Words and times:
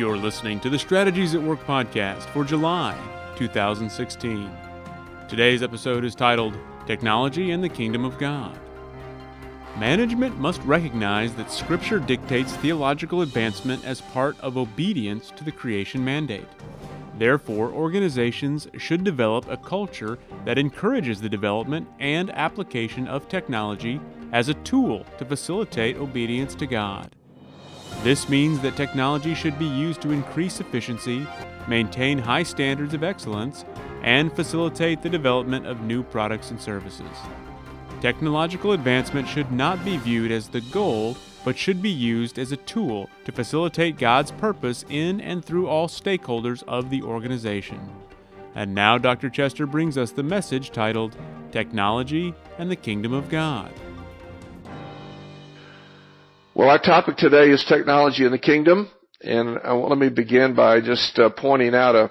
You're 0.00 0.16
listening 0.16 0.60
to 0.60 0.70
the 0.70 0.78
Strategies 0.78 1.34
at 1.34 1.42
Work 1.42 1.62
podcast 1.66 2.22
for 2.30 2.42
July 2.42 2.96
2016. 3.36 4.50
Today's 5.28 5.62
episode 5.62 6.06
is 6.06 6.14
titled 6.14 6.56
Technology 6.86 7.50
and 7.50 7.62
the 7.62 7.68
Kingdom 7.68 8.06
of 8.06 8.16
God. 8.16 8.58
Management 9.78 10.38
must 10.38 10.62
recognize 10.62 11.34
that 11.34 11.50
Scripture 11.52 11.98
dictates 11.98 12.56
theological 12.56 13.20
advancement 13.20 13.84
as 13.84 14.00
part 14.00 14.40
of 14.40 14.56
obedience 14.56 15.30
to 15.36 15.44
the 15.44 15.52
creation 15.52 16.02
mandate. 16.02 16.48
Therefore, 17.18 17.70
organizations 17.70 18.68
should 18.78 19.04
develop 19.04 19.50
a 19.50 19.58
culture 19.58 20.18
that 20.46 20.56
encourages 20.56 21.20
the 21.20 21.28
development 21.28 21.86
and 21.98 22.30
application 22.30 23.06
of 23.06 23.28
technology 23.28 24.00
as 24.32 24.48
a 24.48 24.54
tool 24.54 25.04
to 25.18 25.26
facilitate 25.26 25.98
obedience 25.98 26.54
to 26.54 26.66
God. 26.66 27.14
This 28.02 28.28
means 28.28 28.60
that 28.60 28.76
technology 28.76 29.34
should 29.34 29.58
be 29.58 29.66
used 29.66 30.00
to 30.02 30.10
increase 30.10 30.60
efficiency, 30.60 31.26
maintain 31.68 32.18
high 32.18 32.42
standards 32.42 32.94
of 32.94 33.02
excellence, 33.02 33.64
and 34.02 34.32
facilitate 34.32 35.02
the 35.02 35.10
development 35.10 35.66
of 35.66 35.82
new 35.82 36.02
products 36.02 36.50
and 36.50 36.60
services. 36.60 37.16
Technological 38.00 38.72
advancement 38.72 39.28
should 39.28 39.52
not 39.52 39.84
be 39.84 39.98
viewed 39.98 40.32
as 40.32 40.48
the 40.48 40.62
goal 40.62 41.16
but 41.44 41.56
should 41.56 41.80
be 41.80 41.90
used 41.90 42.38
as 42.38 42.52
a 42.52 42.56
tool 42.56 43.08
to 43.24 43.32
facilitate 43.32 43.98
God's 43.98 44.30
purpose 44.30 44.84
in 44.88 45.20
and 45.20 45.44
through 45.44 45.68
all 45.68 45.88
stakeholders 45.88 46.62
of 46.68 46.90
the 46.90 47.02
organization. 47.02 47.80
And 48.54 48.74
now 48.74 48.98
Dr. 48.98 49.30
Chester 49.30 49.66
brings 49.66 49.96
us 49.96 50.10
the 50.10 50.22
message 50.22 50.70
titled 50.70 51.16
Technology 51.50 52.34
and 52.58 52.70
the 52.70 52.76
Kingdom 52.76 53.12
of 53.12 53.28
God. 53.28 53.72
Well, 56.60 56.68
our 56.68 56.78
topic 56.78 57.16
today 57.16 57.48
is 57.48 57.64
technology 57.66 58.26
in 58.26 58.32
the 58.32 58.38
kingdom, 58.38 58.90
and 59.22 59.58
I, 59.64 59.72
let 59.72 59.96
me 59.96 60.10
begin 60.10 60.54
by 60.54 60.82
just 60.82 61.18
uh, 61.18 61.30
pointing 61.30 61.74
out 61.74 61.94
a 61.94 62.10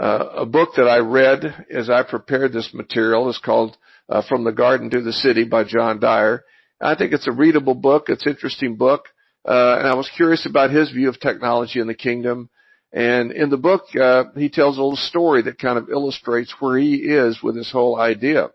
uh, 0.00 0.28
a 0.36 0.46
book 0.46 0.70
that 0.76 0.88
I 0.88 1.00
read 1.00 1.66
as 1.70 1.90
I 1.90 2.02
prepared 2.02 2.54
this 2.54 2.72
material. 2.72 3.28
It's 3.28 3.38
called 3.38 3.76
uh, 4.08 4.22
"From 4.26 4.44
the 4.44 4.52
Garden 4.52 4.88
to 4.88 5.02
the 5.02 5.12
City" 5.12 5.44
by 5.44 5.64
John 5.64 6.00
Dyer, 6.00 6.42
I 6.80 6.94
think 6.94 7.12
it's 7.12 7.28
a 7.28 7.32
readable 7.32 7.74
book. 7.74 8.06
It's 8.08 8.24
an 8.24 8.32
interesting 8.32 8.76
book. 8.76 9.08
Uh, 9.46 9.76
and 9.80 9.86
I 9.86 9.94
was 9.94 10.10
curious 10.16 10.46
about 10.46 10.70
his 10.70 10.90
view 10.90 11.10
of 11.10 11.20
technology 11.20 11.78
in 11.78 11.86
the 11.86 11.92
kingdom. 11.92 12.48
And 12.94 13.30
in 13.30 13.50
the 13.50 13.58
book, 13.58 13.82
uh, 13.94 14.24
he 14.34 14.48
tells 14.48 14.78
a 14.78 14.82
little 14.82 14.96
story 14.96 15.42
that 15.42 15.58
kind 15.58 15.76
of 15.76 15.90
illustrates 15.90 16.54
where 16.60 16.78
he 16.78 16.94
is 16.94 17.42
with 17.42 17.56
this 17.56 17.70
whole 17.70 18.00
idea. 18.00 18.52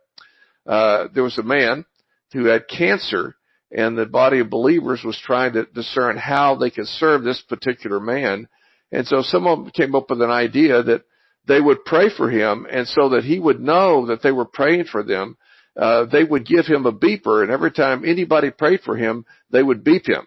Uh, 0.65 1.09
there 1.13 1.21
was 1.21 1.37
a 1.37 1.43
man 1.43 1.85
who 2.33 2.45
had 2.45 2.67
cancer 2.67 3.35
and 3.71 3.97
the 3.97 4.05
body 4.05 4.39
of 4.39 4.49
believers 4.49 5.01
was 5.03 5.19
trying 5.19 5.53
to 5.53 5.65
discern 5.65 6.17
how 6.17 6.55
they 6.55 6.69
could 6.69 6.87
serve 6.87 7.23
this 7.23 7.41
particular 7.41 7.99
man. 7.99 8.47
And 8.91 9.05
so 9.05 9.21
someone 9.21 9.69
came 9.71 9.95
up 9.95 10.09
with 10.09 10.21
an 10.21 10.31
idea 10.31 10.81
that 10.83 11.03
they 11.47 11.59
would 11.59 11.85
pray 11.85 12.09
for 12.09 12.29
him 12.29 12.65
and 12.69 12.87
so 12.87 13.09
that 13.09 13.23
he 13.23 13.39
would 13.39 13.59
know 13.59 14.07
that 14.07 14.21
they 14.21 14.31
were 14.31 14.45
praying 14.45 14.85
for 14.85 15.03
them, 15.03 15.37
uh, 15.75 16.05
they 16.05 16.23
would 16.23 16.45
give 16.45 16.65
him 16.65 16.85
a 16.85 16.93
beeper 16.93 17.43
and 17.43 17.51
every 17.51 17.71
time 17.71 18.03
anybody 18.05 18.51
prayed 18.51 18.81
for 18.81 18.95
him, 18.95 19.25
they 19.51 19.63
would 19.63 19.83
beep 19.83 20.07
him. 20.07 20.25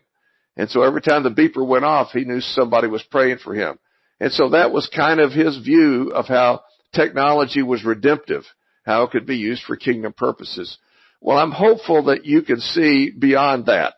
And 0.56 0.69
so 0.69 0.82
every 0.82 1.00
time 1.00 1.22
the 1.22 1.30
beeper 1.30 1.66
went 1.66 1.84
off, 1.84 2.10
he 2.12 2.25
knew 2.25 2.41
somebody 2.41 2.88
was 2.88 3.02
praying 3.10 3.38
for 3.38 3.54
him. 3.54 3.78
And 4.20 4.32
so 4.32 4.50
that 4.50 4.72
was 4.72 4.91
kind 4.94 5.19
of 5.19 5.32
his 5.32 5.56
view 5.58 6.12
of 6.14 6.27
how 6.27 6.62
technology 6.94 7.62
was 7.62 7.84
redemptive, 7.84 8.44
how 8.84 9.04
it 9.04 9.10
could 9.10 9.27
be 9.27 9.36
used 9.36 9.62
for 9.62 9.77
kingdom 9.77 10.12
purposes. 10.12 10.77
Well, 11.20 11.38
I'm 11.38 11.50
hopeful 11.50 12.04
that 12.04 12.24
you 12.24 12.42
can 12.42 12.60
see 12.60 13.10
beyond 13.10 13.66
that. 13.66 13.94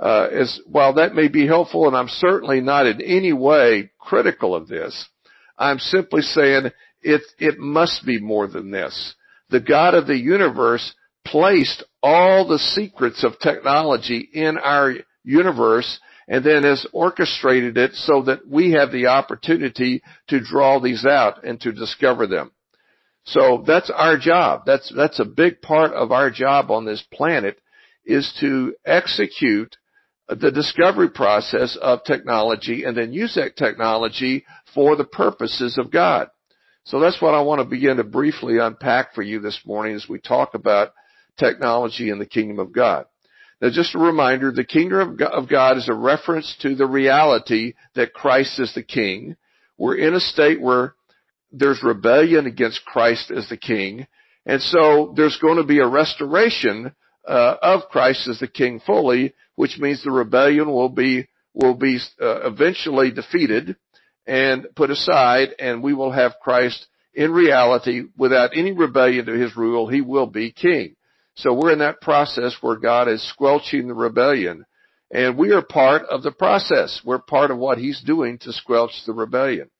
Uh, 0.00 0.28
as 0.32 0.60
while 0.66 0.94
that 0.94 1.14
may 1.14 1.28
be 1.28 1.46
helpful, 1.46 1.86
and 1.86 1.96
I'm 1.96 2.08
certainly 2.08 2.60
not 2.60 2.86
in 2.86 3.00
any 3.00 3.32
way 3.32 3.92
critical 4.00 4.54
of 4.54 4.66
this, 4.66 5.08
I'm 5.56 5.78
simply 5.78 6.22
saying 6.22 6.70
it 7.02 7.22
it 7.38 7.58
must 7.58 8.04
be 8.04 8.18
more 8.18 8.48
than 8.48 8.70
this 8.70 9.14
the 9.52 9.60
God 9.60 9.94
of 9.94 10.06
the 10.06 10.18
universe 10.18 10.94
placed 11.24 11.84
all 12.02 12.48
the 12.48 12.58
secrets 12.58 13.22
of 13.22 13.38
technology 13.38 14.28
in 14.32 14.58
our 14.58 14.94
universe 15.22 16.00
and 16.26 16.44
then 16.44 16.64
has 16.64 16.86
orchestrated 16.92 17.76
it 17.76 17.92
so 17.94 18.22
that 18.22 18.48
we 18.48 18.72
have 18.72 18.90
the 18.90 19.06
opportunity 19.06 20.02
to 20.28 20.40
draw 20.40 20.80
these 20.80 21.04
out 21.04 21.44
and 21.44 21.60
to 21.60 21.70
discover 21.70 22.26
them. 22.26 22.50
So 23.24 23.62
that's 23.66 23.90
our 23.90 24.18
job. 24.18 24.62
That's, 24.66 24.92
that's 24.94 25.20
a 25.20 25.24
big 25.24 25.62
part 25.62 25.92
of 25.92 26.10
our 26.12 26.30
job 26.30 26.70
on 26.70 26.84
this 26.84 27.02
planet 27.12 27.58
is 28.04 28.32
to 28.40 28.74
execute 28.84 29.76
the 30.28 30.50
discovery 30.50 31.10
process 31.10 31.76
of 31.80 32.04
technology 32.04 32.84
and 32.84 32.96
then 32.96 33.12
use 33.12 33.34
that 33.34 33.56
technology 33.56 34.44
for 34.74 34.96
the 34.96 35.04
purposes 35.04 35.78
of 35.78 35.90
God. 35.90 36.28
So 36.84 36.98
that's 36.98 37.22
what 37.22 37.34
I 37.34 37.42
want 37.42 37.60
to 37.60 37.64
begin 37.64 37.98
to 37.98 38.04
briefly 38.04 38.58
unpack 38.58 39.14
for 39.14 39.22
you 39.22 39.38
this 39.40 39.60
morning 39.64 39.94
as 39.94 40.08
we 40.08 40.18
talk 40.18 40.54
about 40.54 40.92
technology 41.38 42.10
in 42.10 42.18
the 42.18 42.26
kingdom 42.26 42.58
of 42.58 42.72
God. 42.72 43.06
Now 43.60 43.70
just 43.70 43.94
a 43.94 43.98
reminder, 43.98 44.50
the 44.50 44.64
kingdom 44.64 45.18
of 45.20 45.48
God 45.48 45.76
is 45.76 45.88
a 45.88 45.94
reference 45.94 46.56
to 46.62 46.74
the 46.74 46.86
reality 46.86 47.74
that 47.94 48.12
Christ 48.12 48.58
is 48.58 48.74
the 48.74 48.82
king. 48.82 49.36
We're 49.78 49.96
in 49.96 50.14
a 50.14 50.20
state 50.20 50.60
where 50.60 50.94
there's 51.52 51.82
rebellion 51.82 52.46
against 52.46 52.84
Christ 52.84 53.30
as 53.30 53.48
the 53.48 53.56
king. 53.56 54.06
And 54.46 54.60
so 54.60 55.12
there's 55.16 55.38
going 55.38 55.58
to 55.58 55.64
be 55.64 55.78
a 55.78 55.86
restoration 55.86 56.92
uh, 57.26 57.56
of 57.62 57.88
Christ 57.90 58.26
as 58.28 58.40
the 58.40 58.48
king 58.48 58.80
fully, 58.84 59.34
which 59.54 59.78
means 59.78 60.02
the 60.02 60.10
rebellion 60.10 60.68
will 60.70 60.88
be 60.88 61.28
will 61.54 61.74
be 61.74 61.98
uh, 62.20 62.48
eventually 62.48 63.10
defeated 63.10 63.76
and 64.26 64.66
put 64.74 64.90
aside, 64.90 65.50
and 65.58 65.82
we 65.82 65.92
will 65.92 66.10
have 66.10 66.40
Christ 66.42 66.86
in 67.14 67.30
reality 67.30 68.04
without 68.16 68.56
any 68.56 68.72
rebellion 68.72 69.26
to 69.26 69.32
his 69.32 69.54
rule. 69.54 69.86
He 69.86 70.00
will 70.00 70.26
be 70.26 70.50
king. 70.50 70.96
So 71.34 71.52
we're 71.52 71.72
in 71.72 71.80
that 71.80 72.00
process 72.00 72.56
where 72.60 72.76
God 72.76 73.08
is 73.08 73.26
squelching 73.28 73.86
the 73.86 73.94
rebellion. 73.94 74.64
And 75.10 75.36
we 75.36 75.52
are 75.52 75.62
part 75.62 76.02
of 76.04 76.22
the 76.22 76.32
process. 76.32 77.02
We're 77.04 77.18
part 77.18 77.50
of 77.50 77.58
what 77.58 77.78
he's 77.78 78.00
doing 78.00 78.38
to 78.38 78.52
squelch 78.52 78.92
the 79.06 79.12
rebellion. 79.12 79.70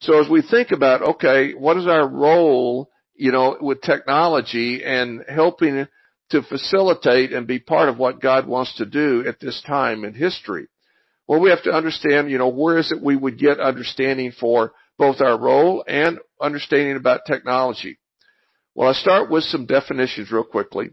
So 0.00 0.20
as 0.20 0.28
we 0.28 0.42
think 0.42 0.70
about, 0.70 1.02
okay, 1.02 1.52
what 1.52 1.76
is 1.76 1.86
our 1.86 2.06
role, 2.06 2.90
you 3.14 3.32
know, 3.32 3.56
with 3.60 3.80
technology 3.80 4.84
and 4.84 5.24
helping 5.28 5.86
to 6.30 6.42
facilitate 6.42 7.32
and 7.32 7.46
be 7.46 7.58
part 7.58 7.88
of 7.88 7.98
what 7.98 8.20
God 8.20 8.46
wants 8.46 8.76
to 8.76 8.86
do 8.86 9.24
at 9.26 9.40
this 9.40 9.62
time 9.66 10.04
in 10.04 10.14
history? 10.14 10.66
Well, 11.26 11.40
we 11.40 11.50
have 11.50 11.62
to 11.64 11.72
understand, 11.72 12.30
you 12.30 12.38
know, 12.38 12.48
where 12.48 12.78
is 12.78 12.92
it 12.92 13.02
we 13.02 13.16
would 13.16 13.38
get 13.38 13.58
understanding 13.58 14.32
for 14.38 14.72
both 14.98 15.20
our 15.20 15.38
role 15.38 15.84
and 15.86 16.18
understanding 16.40 16.96
about 16.96 17.26
technology. 17.26 17.98
Well, 18.74 18.88
I 18.88 18.92
start 18.92 19.30
with 19.30 19.44
some 19.44 19.66
definitions 19.66 20.30
real 20.30 20.44
quickly. 20.44 20.90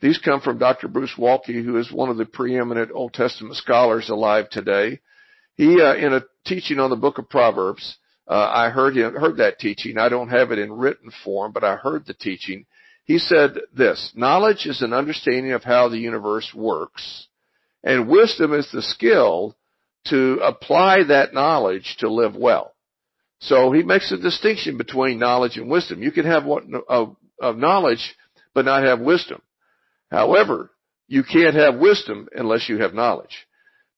These 0.00 0.18
come 0.18 0.40
from 0.40 0.58
Dr. 0.58 0.88
Bruce 0.88 1.14
Waltke, 1.18 1.64
who 1.64 1.76
is 1.78 1.90
one 1.90 2.08
of 2.08 2.16
the 2.16 2.24
preeminent 2.24 2.90
Old 2.94 3.12
Testament 3.12 3.56
scholars 3.56 4.08
alive 4.08 4.48
today. 4.48 5.00
He, 5.56 5.80
uh, 5.80 5.94
in 5.94 6.12
a 6.12 6.22
teaching 6.46 6.78
on 6.78 6.90
the 6.90 6.96
book 6.96 7.18
of 7.18 7.28
Proverbs, 7.28 7.98
uh, 8.28 8.50
I 8.54 8.70
heard 8.70 8.96
him, 8.96 9.14
heard 9.14 9.38
that 9.38 9.58
teaching. 9.58 9.98
I 9.98 10.08
don't 10.08 10.28
have 10.28 10.52
it 10.52 10.58
in 10.58 10.72
written 10.72 11.10
form, 11.24 11.52
but 11.52 11.64
I 11.64 11.76
heard 11.76 12.06
the 12.06 12.14
teaching. 12.14 12.66
He 13.04 13.18
said 13.18 13.58
this, 13.74 14.12
knowledge 14.14 14.66
is 14.66 14.82
an 14.82 14.92
understanding 14.92 15.52
of 15.52 15.64
how 15.64 15.88
the 15.88 15.98
universe 15.98 16.52
works, 16.54 17.28
and 17.82 18.08
wisdom 18.08 18.52
is 18.52 18.70
the 18.70 18.82
skill 18.82 19.56
to 20.08 20.40
apply 20.42 21.04
that 21.04 21.32
knowledge 21.32 21.96
to 22.00 22.10
live 22.10 22.36
well. 22.36 22.74
So 23.40 23.72
he 23.72 23.82
makes 23.82 24.12
a 24.12 24.18
distinction 24.18 24.76
between 24.76 25.18
knowledge 25.18 25.56
and 25.56 25.70
wisdom. 25.70 26.02
You 26.02 26.10
can 26.10 26.26
have 26.26 26.44
what 26.44 26.64
of, 26.88 27.16
of 27.40 27.56
knowledge, 27.56 28.14
but 28.52 28.64
not 28.64 28.82
have 28.82 29.00
wisdom. 29.00 29.40
However, 30.10 30.70
you 31.06 31.22
can't 31.22 31.54
have 31.54 31.76
wisdom 31.76 32.28
unless 32.34 32.68
you 32.68 32.78
have 32.78 32.94
knowledge. 32.94 33.46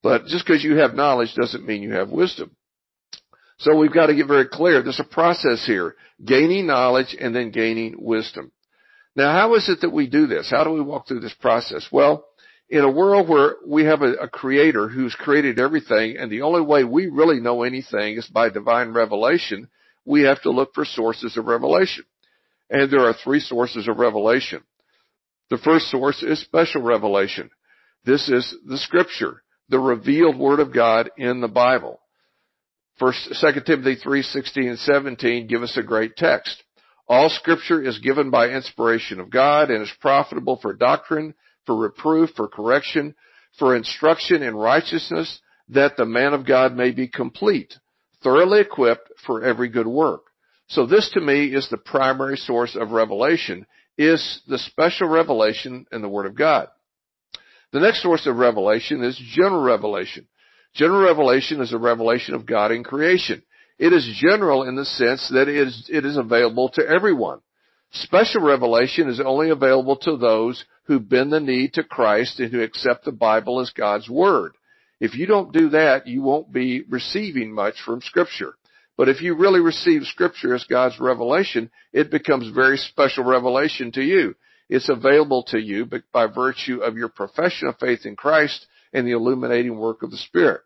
But 0.03 0.27
just 0.27 0.47
because 0.47 0.63
you 0.63 0.77
have 0.77 0.95
knowledge 0.95 1.35
doesn't 1.35 1.67
mean 1.67 1.83
you 1.83 1.93
have 1.93 2.11
wisdom. 2.11 2.55
So 3.61 3.77
we've 3.77 3.93
got 3.93 4.07
to 4.07 4.15
get 4.15 4.27
very 4.27 4.49
clear. 4.49 4.83
There's 4.83 5.01
a 5.01 5.05
process 5.05 5.67
here. 5.67 5.95
Gaining 6.25 6.67
knowledge 6.67 7.15
and 7.19 7.37
then 7.37 7.51
gaining 7.51 7.95
wisdom. 7.99 8.53
Now, 9.15 9.33
how 9.33 9.55
is 9.55 9.69
it 9.69 9.83
that 9.83 9.91
we 9.93 10.07
do 10.07 10.27
this? 10.27 10.51
How 10.51 10.65
do 10.65 10.71
we 10.71 10.81
walk 10.81 11.07
through 11.07 11.21
this 11.21 11.35
process? 11.35 11.87
Well, 11.93 12.25
in 12.71 12.81
a 12.81 12.91
world 12.91 13.29
where 13.29 13.57
we 13.67 13.85
have 13.85 14.01
a, 14.01 14.13
a, 14.15 14.29
creator 14.29 14.89
who's 14.89 15.15
created 15.15 15.59
everything 15.59 16.17
and 16.17 16.31
the 16.31 16.43
only 16.43 16.63
way 16.63 16.85
we 16.85 17.09
really 17.09 17.41
know 17.41 17.63
anything 17.63 18.17
is 18.17 18.27
by 18.29 18.49
divine 18.49 18.93
revelation, 18.93 19.69
we 20.07 20.23
have 20.23 20.41
to 20.43 20.51
look 20.51 20.73
for 20.73 20.85
sources 20.87 21.37
of 21.37 21.45
revelation. 21.47 22.05
And 22.71 22.91
there 22.91 23.07
are 23.07 23.13
three 23.13 23.41
sources 23.41 23.89
of 23.89 23.99
revelation. 23.99 24.63
The 25.51 25.59
first 25.59 25.91
source 25.91 26.23
is 26.23 26.41
special 26.41 26.81
revelation. 26.81 27.51
This 28.05 28.29
is 28.31 28.55
the 28.67 28.79
scripture, 28.79 29.43
the 29.69 29.81
revealed 29.81 30.39
word 30.39 30.61
of 30.61 30.73
God 30.73 31.11
in 31.19 31.41
the 31.41 31.49
Bible. 31.49 32.00
First, 33.01 33.35
2 33.41 33.61
Timothy 33.65 33.95
3, 33.95 34.23
16 34.23 34.69
and 34.69 34.79
17 34.79 35.47
give 35.47 35.63
us 35.63 35.75
a 35.79 35.83
great 35.83 36.17
text. 36.17 36.63
All 37.09 37.31
scripture 37.31 37.83
is 37.83 37.99
given 37.99 38.31
by 38.31 38.51
inspiration 38.51 39.21
of 39.21 39.31
God 39.31 39.71
and 39.71 39.83
is 39.83 39.93
profitable 40.03 40.59
for 40.61 40.75
doctrine, 40.75 41.35
for 41.65 41.75
reproof, 41.75 42.31
for 42.37 42.47
correction, 42.47 43.15
for 43.59 43.75
instruction 43.75 44.43
in 44.43 44.55
righteousness, 44.55 45.41
that 45.71 45.97
the 45.97 46.05
man 46.05 46.35
of 46.35 46.47
God 46.47 46.77
may 46.77 46.91
be 46.91 47.09
complete, 47.09 47.75
thoroughly 48.23 48.61
equipped 48.61 49.11
for 49.27 49.43
every 49.43 49.71
good 49.71 49.87
work. 49.87 50.25
So 50.69 50.85
this 50.85 51.11
to 51.15 51.21
me 51.23 51.47
is 51.47 51.69
the 51.71 51.79
primary 51.79 52.37
source 52.37 52.77
of 52.77 52.91
revelation, 52.91 53.67
is 53.97 54.43
the 54.47 54.59
special 54.59 55.09
revelation 55.09 55.87
in 55.91 56.03
the 56.03 56.09
Word 56.09 56.27
of 56.27 56.37
God. 56.37 56.69
The 57.73 57.81
next 57.81 58.03
source 58.03 58.27
of 58.27 58.37
revelation 58.37 59.03
is 59.03 59.21
general 59.35 59.63
revelation. 59.63 60.29
General 60.75 61.05
revelation 61.05 61.61
is 61.61 61.73
a 61.73 61.79
revelation 61.79 62.35
of 62.35 62.47
God 62.47 62.71
in 62.73 62.85
creation. 62.85 63.43
It 63.79 63.93
is 63.93 64.21
general 64.21 64.65
in 64.65 64.77
the 64.77 64.85
sense 64.85 65.29
that 65.31 65.49
it 65.49 65.57
is, 65.57 65.89
it 65.91 66.05
is 66.05 66.17
available 66.17 66.69
to 66.75 66.87
everyone. 66.87 67.41
Special 67.93 68.43
revelation 68.43 69.09
is 69.09 69.21
only 69.21 69.51
available 69.51 69.97
to 69.97 70.17
those 70.17 70.65
who 70.85 71.01
bend 71.01 71.33
the 71.33 71.41
knee 71.41 71.69
to 71.75 71.83
Christ 71.83 72.39
and 72.39 72.53
who 72.53 72.63
accept 72.63 73.05
the 73.05 73.13
Bible 73.13 73.61
as 73.61 73.71
God's 73.71 74.09
Word. 74.09 74.53
If 75.01 75.15
you 75.15 75.27
don't 75.27 75.53
do 75.53 75.71
that, 75.71 76.07
you 76.07 76.23
won't 76.23 76.53
be 76.53 76.83
receiving 76.89 77.53
much 77.53 77.77
from 77.85 78.03
Scripture. 78.03 78.55
But 78.97 79.09
if 79.09 79.23
you 79.23 79.35
really 79.35 79.61
receive 79.61 80.03
Scripture 80.03 80.55
as 80.55 80.65
God's 80.65 81.01
revelation, 81.01 81.71
it 81.93 82.11
becomes 82.11 82.55
very 82.55 82.77
special 82.77 83.25
revelation 83.25 83.91
to 83.93 84.03
you. 84.03 84.35
It's 84.69 84.91
available 84.91 85.43
to 85.49 85.59
you 85.59 85.89
by 86.13 86.27
virtue 86.27 86.83
of 86.83 86.97
your 86.97 87.09
profession 87.09 87.67
of 87.67 87.79
faith 87.79 88.05
in 88.05 88.15
Christ 88.15 88.67
and 88.93 89.07
the 89.07 89.13
illuminating 89.13 89.79
work 89.79 90.03
of 90.03 90.11
the 90.11 90.17
Spirit. 90.17 90.63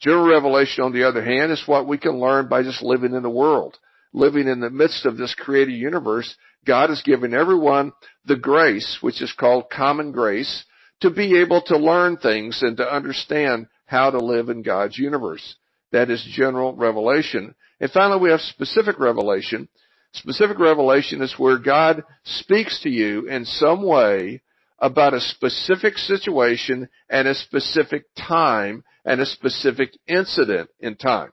General 0.00 0.28
revelation, 0.28 0.84
on 0.84 0.92
the 0.92 1.06
other 1.06 1.24
hand, 1.24 1.52
is 1.52 1.62
what 1.66 1.86
we 1.86 1.98
can 1.98 2.18
learn 2.18 2.48
by 2.48 2.62
just 2.62 2.82
living 2.82 3.14
in 3.14 3.22
the 3.22 3.30
world 3.30 3.78
living 4.12 4.48
in 4.48 4.60
the 4.60 4.70
midst 4.70 5.06
of 5.06 5.16
this 5.16 5.34
created 5.34 5.72
universe, 5.72 6.34
God 6.64 6.90
has 6.90 7.02
given 7.02 7.34
everyone 7.34 7.92
the 8.26 8.36
grace, 8.36 8.98
which 9.00 9.22
is 9.22 9.32
called 9.32 9.70
common 9.70 10.12
grace, 10.12 10.64
to 11.00 11.10
be 11.10 11.40
able 11.40 11.62
to 11.62 11.76
learn 11.76 12.16
things 12.16 12.62
and 12.62 12.76
to 12.76 12.94
understand 12.94 13.66
how 13.86 14.10
to 14.10 14.18
live 14.18 14.48
in 14.48 14.62
God's 14.62 14.98
universe. 14.98 15.56
That 15.90 16.10
is 16.10 16.26
general 16.30 16.74
revelation. 16.74 17.54
And 17.80 17.90
finally, 17.90 18.20
we 18.20 18.30
have 18.30 18.40
specific 18.40 18.98
revelation. 18.98 19.68
Specific 20.12 20.58
revelation 20.58 21.22
is 21.22 21.34
where 21.36 21.58
God 21.58 22.04
speaks 22.24 22.80
to 22.82 22.90
you 22.90 23.28
in 23.28 23.44
some 23.44 23.82
way 23.82 24.42
about 24.82 25.14
a 25.14 25.20
specific 25.20 25.96
situation 25.96 26.88
and 27.08 27.28
a 27.28 27.34
specific 27.34 28.04
time 28.18 28.82
and 29.04 29.20
a 29.20 29.26
specific 29.26 29.96
incident 30.08 30.68
in 30.80 30.96
time. 30.96 31.32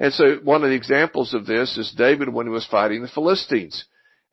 And 0.00 0.14
so 0.14 0.36
one 0.42 0.64
of 0.64 0.70
the 0.70 0.76
examples 0.76 1.34
of 1.34 1.44
this 1.44 1.76
is 1.76 1.92
David 1.96 2.32
when 2.32 2.46
he 2.46 2.52
was 2.52 2.66
fighting 2.66 3.02
the 3.02 3.08
Philistines. 3.08 3.84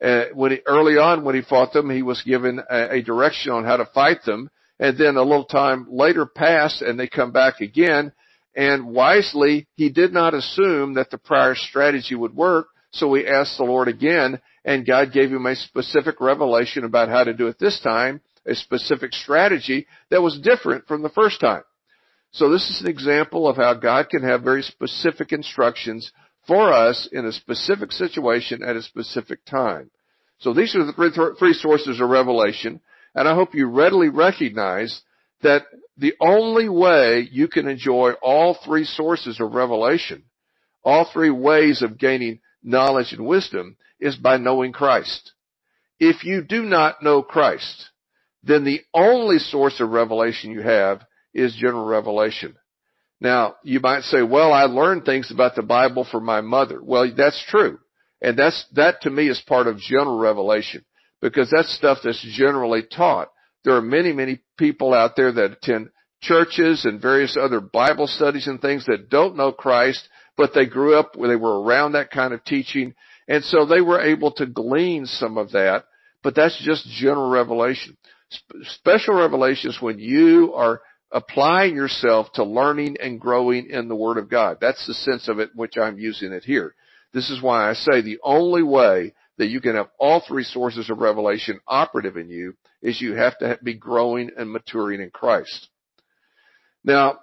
Uh, 0.02 0.24
when 0.32 0.52
he, 0.52 0.60
early 0.66 0.96
on 0.96 1.24
when 1.24 1.34
he 1.34 1.42
fought 1.42 1.74
them, 1.74 1.90
he 1.90 2.02
was 2.02 2.22
given 2.22 2.58
a, 2.70 2.94
a 2.94 3.02
direction 3.02 3.52
on 3.52 3.64
how 3.64 3.76
to 3.76 3.84
fight 3.92 4.24
them. 4.24 4.48
And 4.80 4.96
then 4.96 5.16
a 5.16 5.22
little 5.22 5.44
time 5.44 5.86
later 5.90 6.24
passed 6.24 6.80
and 6.80 6.98
they 6.98 7.08
come 7.08 7.32
back 7.32 7.60
again. 7.60 8.12
And 8.56 8.86
wisely, 8.86 9.66
he 9.74 9.90
did 9.90 10.14
not 10.14 10.32
assume 10.32 10.94
that 10.94 11.10
the 11.10 11.18
prior 11.18 11.54
strategy 11.54 12.14
would 12.14 12.34
work. 12.34 12.68
So 12.92 13.12
he 13.12 13.26
asked 13.26 13.58
the 13.58 13.64
Lord 13.64 13.88
again 13.88 14.40
and 14.64 14.86
God 14.86 15.12
gave 15.12 15.30
him 15.30 15.46
a 15.46 15.56
specific 15.56 16.20
revelation 16.20 16.84
about 16.84 17.08
how 17.08 17.24
to 17.24 17.34
do 17.34 17.48
it 17.48 17.58
this 17.58 17.80
time, 17.80 18.20
a 18.48 18.54
specific 18.54 19.12
strategy 19.12 19.86
that 20.10 20.22
was 20.22 20.40
different 20.40 20.86
from 20.86 21.02
the 21.02 21.08
first 21.10 21.40
time. 21.40 21.62
So 22.30 22.50
this 22.50 22.68
is 22.68 22.80
an 22.80 22.88
example 22.88 23.48
of 23.48 23.56
how 23.56 23.74
God 23.74 24.08
can 24.08 24.22
have 24.22 24.42
very 24.42 24.62
specific 24.62 25.32
instructions 25.32 26.10
for 26.46 26.72
us 26.72 27.08
in 27.12 27.26
a 27.26 27.32
specific 27.32 27.92
situation 27.92 28.62
at 28.62 28.76
a 28.76 28.82
specific 28.82 29.44
time. 29.44 29.90
So 30.38 30.54
these 30.54 30.74
are 30.76 30.84
the 30.84 31.34
three 31.38 31.52
sources 31.52 32.00
of 32.00 32.08
revelation, 32.08 32.80
and 33.14 33.28
I 33.28 33.34
hope 33.34 33.54
you 33.54 33.66
readily 33.66 34.08
recognize 34.08 35.02
that 35.42 35.64
the 35.96 36.14
only 36.20 36.68
way 36.68 37.28
you 37.30 37.48
can 37.48 37.66
enjoy 37.66 38.12
all 38.22 38.54
three 38.54 38.84
sources 38.84 39.40
of 39.40 39.52
revelation, 39.52 40.24
all 40.84 41.04
three 41.12 41.30
ways 41.30 41.82
of 41.82 41.98
gaining 41.98 42.40
knowledge 42.62 43.12
and 43.12 43.26
wisdom, 43.26 43.76
is 44.00 44.16
by 44.16 44.36
knowing 44.36 44.72
Christ. 44.72 45.32
If 45.98 46.24
you 46.24 46.42
do 46.42 46.62
not 46.62 47.02
know 47.02 47.22
Christ, 47.22 47.90
then 48.48 48.64
the 48.64 48.80
only 48.94 49.38
source 49.38 49.80
of 49.80 49.90
revelation 49.90 50.50
you 50.50 50.62
have 50.62 51.02
is 51.34 51.54
general 51.54 51.84
revelation. 51.84 52.56
Now, 53.20 53.56
you 53.62 53.80
might 53.80 54.02
say, 54.04 54.22
well, 54.22 54.52
I 54.52 54.64
learned 54.64 55.04
things 55.04 55.30
about 55.30 55.54
the 55.54 55.62
Bible 55.62 56.06
from 56.10 56.24
my 56.24 56.40
mother. 56.40 56.80
Well, 56.82 57.12
that's 57.16 57.44
true. 57.48 57.78
And 58.22 58.38
that's, 58.38 58.64
that 58.74 59.02
to 59.02 59.10
me 59.10 59.28
is 59.28 59.42
part 59.46 59.66
of 59.66 59.78
general 59.78 60.18
revelation 60.18 60.84
because 61.20 61.50
that's 61.50 61.74
stuff 61.74 61.98
that's 62.02 62.24
generally 62.36 62.82
taught. 62.82 63.28
There 63.64 63.74
are 63.74 63.82
many, 63.82 64.12
many 64.12 64.40
people 64.56 64.94
out 64.94 65.16
there 65.16 65.32
that 65.32 65.52
attend 65.52 65.90
churches 66.20 66.84
and 66.84 67.02
various 67.02 67.36
other 67.36 67.60
Bible 67.60 68.06
studies 68.06 68.46
and 68.46 68.60
things 68.60 68.86
that 68.86 69.10
don't 69.10 69.36
know 69.36 69.52
Christ, 69.52 70.08
but 70.36 70.52
they 70.54 70.66
grew 70.66 70.96
up 70.98 71.16
where 71.16 71.28
they 71.28 71.36
were 71.36 71.60
around 71.60 71.92
that 71.92 72.10
kind 72.10 72.32
of 72.32 72.44
teaching. 72.44 72.94
And 73.28 73.44
so 73.44 73.66
they 73.66 73.80
were 73.80 74.00
able 74.00 74.32
to 74.32 74.46
glean 74.46 75.06
some 75.06 75.36
of 75.38 75.52
that, 75.52 75.84
but 76.22 76.34
that's 76.34 76.60
just 76.64 76.88
general 76.88 77.30
revelation. 77.30 77.96
Special 78.62 79.14
revelation 79.14 79.70
is 79.70 79.80
when 79.80 79.98
you 79.98 80.52
are 80.54 80.80
applying 81.10 81.74
yourself 81.74 82.30
to 82.34 82.44
learning 82.44 82.96
and 83.00 83.20
growing 83.20 83.70
in 83.70 83.88
the 83.88 83.96
Word 83.96 84.18
of 84.18 84.28
God. 84.28 84.58
That's 84.60 84.86
the 84.86 84.94
sense 84.94 85.28
of 85.28 85.38
it 85.38 85.50
which 85.54 85.78
I'm 85.78 85.98
using 85.98 86.32
it 86.32 86.44
here. 86.44 86.74
This 87.14 87.30
is 87.30 87.40
why 87.40 87.70
I 87.70 87.72
say 87.72 88.02
the 88.02 88.18
only 88.22 88.62
way 88.62 89.14
that 89.38 89.48
you 89.48 89.60
can 89.60 89.76
have 89.76 89.88
all 89.98 90.20
three 90.20 90.44
sources 90.44 90.90
of 90.90 90.98
revelation 90.98 91.60
operative 91.66 92.16
in 92.16 92.28
you 92.28 92.56
is 92.82 93.00
you 93.00 93.14
have 93.14 93.38
to 93.38 93.58
be 93.62 93.74
growing 93.74 94.30
and 94.36 94.52
maturing 94.52 95.00
in 95.00 95.10
Christ. 95.10 95.68
Now, 96.84 97.20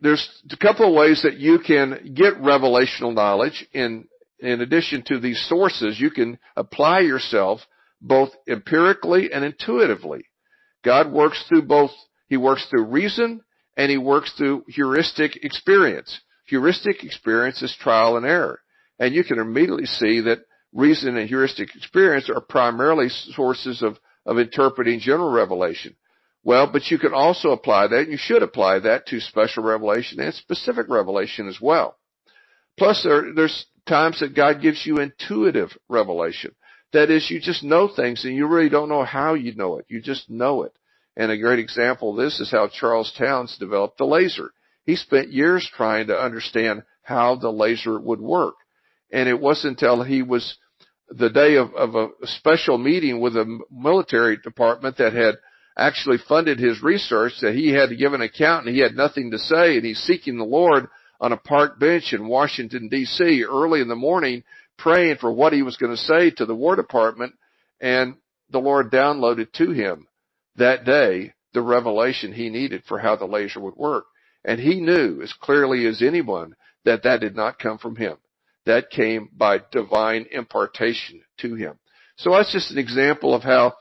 there's 0.00 0.28
a 0.50 0.56
couple 0.56 0.86
of 0.86 0.94
ways 0.94 1.22
that 1.22 1.38
you 1.38 1.58
can 1.58 2.14
get 2.14 2.40
revelational 2.40 3.12
knowledge 3.12 3.66
in 3.72 4.06
in 4.40 4.60
addition 4.60 5.02
to 5.06 5.18
these 5.18 5.44
sources, 5.48 6.00
you 6.00 6.10
can 6.10 6.38
apply 6.56 7.00
yourself 7.00 7.60
both 8.00 8.30
empirically 8.48 9.32
and 9.32 9.44
intuitively. 9.44 10.24
God 10.84 11.12
works 11.12 11.44
through 11.48 11.62
both 11.62 11.90
he 12.28 12.36
works 12.36 12.66
through 12.66 12.84
reason 12.84 13.40
and 13.76 13.90
he 13.90 13.98
works 13.98 14.32
through 14.32 14.64
heuristic 14.68 15.44
experience. 15.44 16.20
Heuristic 16.46 17.04
experience 17.04 17.62
is 17.62 17.74
trial 17.80 18.16
and 18.16 18.26
error. 18.26 18.60
And 18.98 19.14
you 19.14 19.24
can 19.24 19.38
immediately 19.38 19.86
see 19.86 20.20
that 20.22 20.40
reason 20.72 21.16
and 21.16 21.28
heuristic 21.28 21.74
experience 21.74 22.28
are 22.28 22.40
primarily 22.40 23.08
sources 23.08 23.82
of, 23.82 23.98
of 24.26 24.38
interpreting 24.38 25.00
general 25.00 25.30
revelation. 25.30 25.96
Well, 26.44 26.70
but 26.70 26.90
you 26.90 26.98
can 26.98 27.14
also 27.14 27.50
apply 27.50 27.88
that, 27.88 28.00
and 28.00 28.12
you 28.12 28.18
should 28.18 28.42
apply 28.42 28.80
that 28.80 29.06
to 29.06 29.20
special 29.20 29.62
revelation 29.62 30.20
and 30.20 30.32
specific 30.34 30.86
revelation 30.88 31.48
as 31.48 31.60
well. 31.60 31.96
Plus, 32.78 33.02
there, 33.02 33.34
there's 33.34 33.66
times 33.86 34.20
that 34.20 34.36
God 34.36 34.62
gives 34.62 34.86
you 34.86 34.98
intuitive 34.98 35.76
revelation. 35.88 36.54
That 36.92 37.10
is, 37.10 37.30
you 37.30 37.40
just 37.40 37.62
know 37.62 37.88
things 37.88 38.24
and 38.24 38.34
you 38.34 38.46
really 38.46 38.70
don't 38.70 38.88
know 38.88 39.04
how 39.04 39.34
you 39.34 39.54
know 39.54 39.78
it. 39.78 39.86
You 39.88 40.00
just 40.00 40.30
know 40.30 40.62
it. 40.62 40.72
And 41.16 41.30
a 41.30 41.38
great 41.38 41.58
example 41.58 42.10
of 42.10 42.24
this 42.24 42.40
is 42.40 42.50
how 42.50 42.68
Charles 42.68 43.12
Townes 43.18 43.56
developed 43.58 43.98
the 43.98 44.06
laser. 44.06 44.52
He 44.84 44.96
spent 44.96 45.32
years 45.32 45.68
trying 45.76 46.06
to 46.06 46.18
understand 46.18 46.84
how 47.02 47.36
the 47.36 47.50
laser 47.50 47.98
would 47.98 48.20
work. 48.20 48.54
And 49.12 49.28
it 49.28 49.38
wasn't 49.38 49.80
until 49.80 50.02
he 50.02 50.22
was 50.22 50.56
the 51.10 51.30
day 51.30 51.56
of, 51.56 51.74
of 51.74 51.94
a 51.94 52.08
special 52.24 52.78
meeting 52.78 53.20
with 53.20 53.36
a 53.36 53.58
military 53.70 54.36
department 54.36 54.98
that 54.98 55.12
had 55.12 55.36
actually 55.76 56.18
funded 56.28 56.58
his 56.58 56.82
research 56.82 57.32
that 57.40 57.54
he 57.54 57.72
had 57.72 57.88
to 57.88 57.96
give 57.96 58.12
an 58.12 58.20
account 58.20 58.66
and 58.66 58.74
he 58.74 58.80
had 58.80 58.94
nothing 58.94 59.30
to 59.30 59.38
say 59.38 59.76
and 59.76 59.84
he's 59.84 60.00
seeking 60.00 60.36
the 60.36 60.44
Lord 60.44 60.88
on 61.20 61.32
a 61.32 61.36
park 61.36 61.78
bench 61.78 62.12
in 62.12 62.28
Washington 62.28 62.90
DC 62.90 63.42
early 63.48 63.80
in 63.80 63.88
the 63.88 63.96
morning 63.96 64.44
praying 64.78 65.16
for 65.16 65.30
what 65.30 65.52
he 65.52 65.62
was 65.62 65.76
going 65.76 65.92
to 65.92 66.02
say 66.02 66.30
to 66.30 66.46
the 66.46 66.54
War 66.54 66.76
Department 66.76 67.34
and 67.80 68.14
the 68.50 68.60
Lord 68.60 68.90
downloaded 68.90 69.52
to 69.54 69.72
him 69.72 70.06
that 70.56 70.84
day 70.84 71.34
the 71.52 71.62
revelation 71.62 72.32
he 72.32 72.50
needed 72.50 72.82
for 72.86 72.98
how 72.98 73.16
the 73.16 73.26
laser 73.26 73.60
would 73.60 73.76
work. 73.76 74.06
And 74.44 74.60
he 74.60 74.80
knew 74.80 75.20
as 75.22 75.32
clearly 75.32 75.86
as 75.86 76.02
anyone 76.02 76.54
that 76.84 77.02
that 77.02 77.20
did 77.20 77.36
not 77.36 77.58
come 77.58 77.78
from 77.78 77.96
him. 77.96 78.16
That 78.66 78.90
came 78.90 79.28
by 79.32 79.60
divine 79.72 80.26
impartation 80.30 81.22
to 81.38 81.54
him. 81.54 81.78
So 82.16 82.32
that's 82.32 82.52
just 82.52 82.70
an 82.70 82.78
example 82.78 83.34
of 83.34 83.42
how 83.42 83.74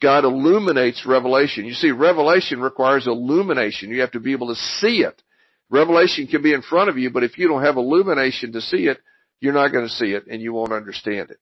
God 0.00 0.24
illuminates 0.24 1.04
revelation. 1.06 1.66
You 1.66 1.74
see, 1.74 1.90
revelation 1.90 2.60
requires 2.60 3.06
illumination. 3.06 3.90
You 3.90 4.00
have 4.00 4.12
to 4.12 4.20
be 4.20 4.32
able 4.32 4.48
to 4.48 4.54
see 4.54 5.02
it. 5.02 5.20
Revelation 5.68 6.26
can 6.26 6.42
be 6.42 6.54
in 6.54 6.62
front 6.62 6.88
of 6.88 6.98
you, 6.98 7.10
but 7.10 7.22
if 7.22 7.38
you 7.38 7.48
don't 7.48 7.62
have 7.62 7.76
illumination 7.76 8.52
to 8.52 8.60
see 8.60 8.88
it, 8.88 8.98
you're 9.40 9.52
not 9.52 9.72
going 9.72 9.86
to 9.86 9.92
see 9.92 10.12
it 10.12 10.26
and 10.26 10.40
you 10.40 10.52
won't 10.52 10.72
understand 10.72 11.30
it. 11.30 11.38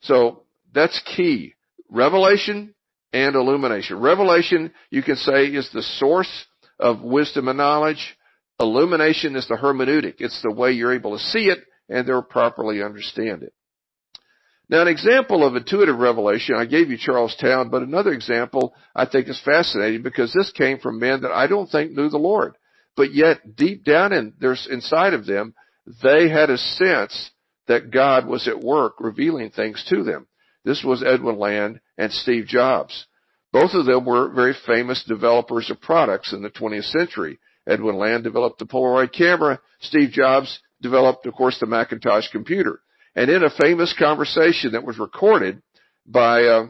So 0.00 0.42
that's 0.72 1.00
key. 1.16 1.54
Revelation 1.90 2.74
and 3.12 3.34
illumination. 3.34 4.00
Revelation, 4.00 4.72
you 4.90 5.02
can 5.02 5.16
say, 5.16 5.46
is 5.46 5.68
the 5.72 5.82
source 5.82 6.46
of 6.78 7.02
wisdom 7.02 7.48
and 7.48 7.58
knowledge. 7.58 8.16
Illumination 8.60 9.36
is 9.36 9.46
the 9.48 9.56
hermeneutic. 9.56 10.16
It's 10.18 10.40
the 10.42 10.52
way 10.52 10.72
you're 10.72 10.94
able 10.94 11.16
to 11.16 11.24
see 11.24 11.48
it 11.48 11.58
and 11.88 12.06
they'll 12.06 12.22
properly 12.22 12.82
understand 12.82 13.42
it. 13.42 13.52
Now, 14.68 14.80
an 14.80 14.88
example 14.88 15.46
of 15.46 15.56
intuitive 15.56 15.98
revelation, 15.98 16.56
I 16.56 16.64
gave 16.64 16.90
you 16.90 16.96
Charles 16.96 17.36
Town, 17.36 17.68
but 17.68 17.82
another 17.82 18.12
example 18.12 18.74
I 18.94 19.04
think 19.04 19.28
is 19.28 19.40
fascinating 19.44 20.02
because 20.02 20.32
this 20.32 20.50
came 20.52 20.78
from 20.78 20.98
men 20.98 21.20
that 21.22 21.32
I 21.32 21.46
don't 21.46 21.68
think 21.70 21.92
knew 21.92 22.08
the 22.08 22.16
Lord. 22.18 22.56
But 22.96 23.12
yet, 23.12 23.56
deep 23.56 23.84
down 23.84 24.12
in 24.12 24.32
there's 24.40 24.66
inside 24.70 25.12
of 25.12 25.26
them, 25.26 25.54
they 26.02 26.28
had 26.28 26.50
a 26.50 26.58
sense 26.58 27.30
that 27.66 27.90
God 27.90 28.26
was 28.26 28.48
at 28.48 28.60
work 28.60 28.94
revealing 29.00 29.50
things 29.50 29.84
to 29.88 30.02
them. 30.02 30.26
This 30.64 30.82
was 30.82 31.02
Edwin 31.02 31.38
Land 31.38 31.80
and 31.98 32.12
Steve 32.12 32.46
Jobs. 32.46 33.06
Both 33.52 33.72
of 33.74 33.86
them 33.86 34.04
were 34.04 34.30
very 34.30 34.54
famous 34.66 35.04
developers 35.06 35.70
of 35.70 35.80
products 35.80 36.32
in 36.32 36.42
the 36.42 36.50
20th 36.50 36.90
century. 36.90 37.38
Edwin 37.66 37.96
Land 37.96 38.24
developed 38.24 38.58
the 38.58 38.66
Polaroid 38.66 39.12
camera. 39.12 39.60
Steve 39.80 40.10
Jobs 40.10 40.58
developed, 40.82 41.26
of 41.26 41.34
course, 41.34 41.58
the 41.60 41.66
Macintosh 41.66 42.28
computer. 42.30 42.80
And 43.14 43.30
in 43.30 43.44
a 43.44 43.50
famous 43.50 43.94
conversation 43.96 44.72
that 44.72 44.84
was 44.84 44.98
recorded 44.98 45.62
by 46.06 46.44
uh, 46.44 46.66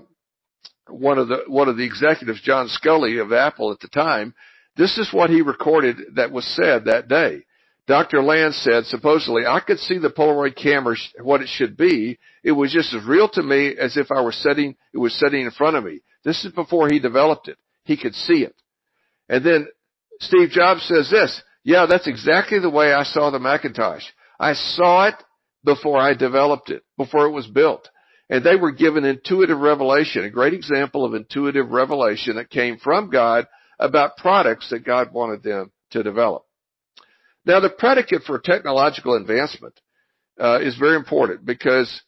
one 0.89 1.19
of 1.19 1.29
the 1.29 1.45
one 1.47 1.69
of 1.69 1.77
the 1.77 1.85
executives, 1.85 2.43
John 2.43 2.69
Sculley 2.69 3.21
of 3.21 3.33
Apple 3.33 3.73
at 3.73 3.81
the 3.81 3.89
time, 3.89 4.35
this 4.77 4.99
is 4.99 5.13
what 5.13 5.31
he 5.31 5.41
recorded 5.41 5.97
that 6.17 6.33
was 6.33 6.45
said 6.55 6.85
that 6.85 7.09
day. 7.09 7.45
Dr. 7.87 8.23
Land 8.23 8.55
said, 8.55 8.87
supposedly, 8.87 9.45
I 9.47 9.61
could 9.61 9.79
see 9.79 9.99
the 9.99 10.09
Polaroid 10.09 10.57
camera, 10.57 10.97
what 11.23 11.43
it 11.43 11.49
should 11.49 11.77
be. 11.77 12.19
It 12.43 12.53
was 12.53 12.73
just 12.73 12.95
as 12.95 13.05
real 13.05 13.29
to 13.31 13.43
me 13.43 13.75
as 13.79 13.99
if 13.99 14.11
I 14.11 14.23
were 14.23 14.33
sitting, 14.33 14.75
it 14.95 14.99
was 14.99 15.13
sitting 15.15 15.43
in 15.43 15.51
front 15.51 15.77
of 15.77 15.85
me. 15.85 16.01
This 16.25 16.45
is 16.45 16.53
before 16.53 16.89
he 16.89 16.99
developed 16.99 17.49
it. 17.49 17.59
He 17.85 17.99
could 17.99 18.15
see 18.15 18.43
it. 18.43 18.55
And 19.29 19.45
then 19.45 19.69
Steve 20.21 20.51
Jobs 20.51 20.83
says 20.85 21.11
this, 21.11 21.43
yeah, 21.63 21.87
that's 21.87 22.07
exactly 22.07 22.59
the 22.59 22.71
way 22.71 22.93
I 22.93 23.05
saw 23.05 23.31
the 23.31 23.39
Macintosh. 23.39 24.05
I 24.41 24.55
saw 24.55 25.09
it 25.09 25.15
before 25.65 25.99
I 25.99 26.15
developed 26.15 26.71
it, 26.71 26.83
before 26.97 27.27
it 27.27 27.33
was 27.33 27.47
built. 27.47 27.89
And 28.31 28.43
they 28.43 28.57
were 28.57 28.73
given 28.73 29.05
intuitive 29.05 29.59
revelation, 29.59 30.25
a 30.25 30.31
great 30.31 30.55
example 30.55 31.05
of 31.05 31.15
intuitive 31.15 31.71
revelation 31.71 32.37
that 32.37 32.49
came 32.49 32.79
from 32.79 33.11
God 33.11 33.47
about 33.79 34.17
products 34.17 34.71
that 34.71 34.85
God 34.85 35.13
wanted 35.13 35.43
them 35.43 35.71
to 35.91 36.03
develop. 36.03 36.45
Now, 37.47 37.61
the 37.61 37.71
predicate 37.71 38.23
for 38.23 38.39
technological 38.39 39.17
advancement 39.17 39.79
uh, 40.41 40.61
is 40.61 40.77
very 40.77 40.97
important 40.97 41.45
because 41.45 42.03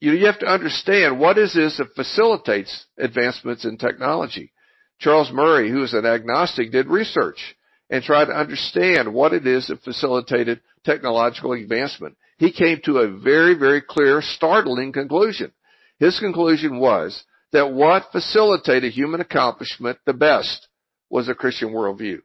you, 0.00 0.12
you 0.12 0.26
have 0.26 0.40
to 0.40 0.46
understand 0.46 1.18
what 1.18 1.38
is 1.38 1.54
this 1.54 1.78
that 1.78 1.94
facilitates 1.94 2.86
advancements 2.98 3.64
in 3.64 3.78
technology. 3.78 4.52
Charles 4.98 5.30
Murray, 5.32 5.70
who 5.70 5.82
is 5.82 5.94
an 5.94 6.04
agnostic, 6.04 6.72
did 6.72 6.88
research 6.88 7.56
and 7.88 8.02
tried 8.02 8.26
to 8.26 8.38
understand 8.38 9.12
what 9.12 9.32
it 9.32 9.46
is 9.46 9.68
that 9.68 9.82
facilitated 9.82 10.60
technological 10.84 11.52
advancement. 11.52 12.16
He 12.38 12.52
came 12.52 12.80
to 12.84 12.98
a 12.98 13.18
very, 13.18 13.54
very 13.54 13.82
clear, 13.82 14.22
startling 14.22 14.92
conclusion. 14.92 15.52
His 15.98 16.18
conclusion 16.18 16.78
was 16.78 17.22
that 17.52 17.72
what 17.72 18.12
facilitated 18.12 18.92
human 18.92 19.20
accomplishment 19.20 19.98
the 20.06 20.14
best 20.14 20.68
was 21.10 21.28
a 21.28 21.34
Christian 21.34 21.70
worldview. 21.70 22.20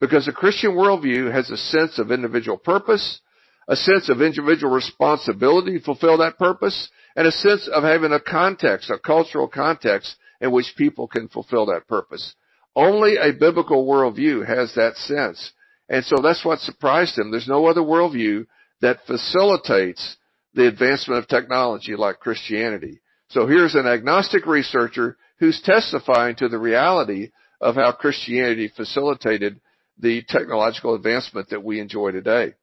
Because 0.00 0.26
the 0.26 0.32
Christian 0.32 0.72
worldview 0.72 1.30
has 1.32 1.50
a 1.50 1.56
sense 1.56 1.98
of 1.98 2.10
individual 2.10 2.56
purpose, 2.56 3.20
a 3.68 3.76
sense 3.76 4.08
of 4.08 4.22
individual 4.22 4.72
responsibility 4.72 5.78
to 5.78 5.84
fulfill 5.84 6.18
that 6.18 6.38
purpose, 6.38 6.88
and 7.14 7.26
a 7.26 7.32
sense 7.32 7.68
of 7.68 7.82
having 7.82 8.12
a 8.12 8.20
context, 8.20 8.90
a 8.90 8.98
cultural 8.98 9.46
context 9.46 10.16
in 10.40 10.52
which 10.52 10.74
people 10.76 11.06
can 11.06 11.28
fulfill 11.28 11.66
that 11.66 11.86
purpose. 11.86 12.34
Only 12.74 13.16
a 13.16 13.32
biblical 13.32 13.86
worldview 13.86 14.46
has 14.46 14.74
that 14.74 14.96
sense. 14.96 15.52
And 15.88 16.04
so 16.04 16.22
that's 16.22 16.44
what 16.44 16.60
surprised 16.60 17.18
him. 17.18 17.30
There's 17.30 17.48
no 17.48 17.66
other 17.66 17.80
worldview 17.80 18.46
that 18.80 19.04
facilitates 19.06 20.16
the 20.54 20.66
advancement 20.66 21.18
of 21.18 21.28
technology 21.28 21.94
like 21.96 22.20
Christianity. 22.20 23.00
So 23.28 23.46
here's 23.46 23.74
an 23.74 23.86
agnostic 23.86 24.46
researcher 24.46 25.16
who's 25.38 25.60
testifying 25.62 26.36
to 26.36 26.48
the 26.48 26.58
reality 26.58 27.30
of 27.60 27.74
how 27.74 27.92
Christianity 27.92 28.72
facilitated 28.74 29.60
the 30.00 30.22
technological 30.28 30.94
advancement 30.94 31.50
that 31.50 31.62
we 31.62 31.80
enjoy 31.80 32.10
today. 32.10 32.54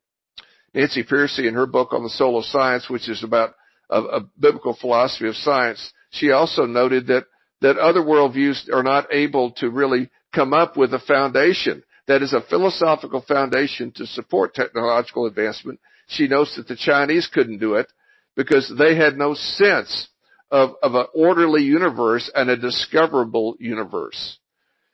Nancy 0.73 1.03
Pearcey 1.03 1.47
in 1.47 1.53
her 1.53 1.65
book 1.65 1.93
on 1.93 2.03
the 2.03 2.09
soul 2.09 2.37
of 2.37 2.45
science, 2.45 2.89
which 2.89 3.09
is 3.09 3.23
about 3.23 3.55
a, 3.89 4.01
a 4.01 4.21
biblical 4.39 4.75
philosophy 4.79 5.27
of 5.27 5.35
science, 5.35 5.91
she 6.11 6.31
also 6.31 6.65
noted 6.65 7.07
that, 7.07 7.25
that 7.61 7.77
other 7.77 8.01
worldviews 8.01 8.69
are 8.71 8.83
not 8.83 9.07
able 9.11 9.51
to 9.51 9.69
really 9.69 10.09
come 10.33 10.53
up 10.53 10.77
with 10.77 10.93
a 10.93 10.99
foundation 10.99 11.83
that 12.07 12.21
is 12.21 12.33
a 12.33 12.41
philosophical 12.49 13.21
foundation 13.27 13.91
to 13.95 14.05
support 14.07 14.53
technological 14.53 15.25
advancement. 15.25 15.79
She 16.07 16.27
notes 16.27 16.55
that 16.55 16.67
the 16.67 16.75
Chinese 16.75 17.27
couldn't 17.31 17.59
do 17.59 17.75
it 17.75 17.91
because 18.35 18.71
they 18.77 18.95
had 18.95 19.17
no 19.17 19.33
sense 19.33 20.07
of, 20.49 20.75
of 20.81 20.95
an 20.95 21.07
orderly 21.13 21.63
universe 21.63 22.31
and 22.33 22.49
a 22.49 22.57
discoverable 22.57 23.55
universe. 23.59 24.37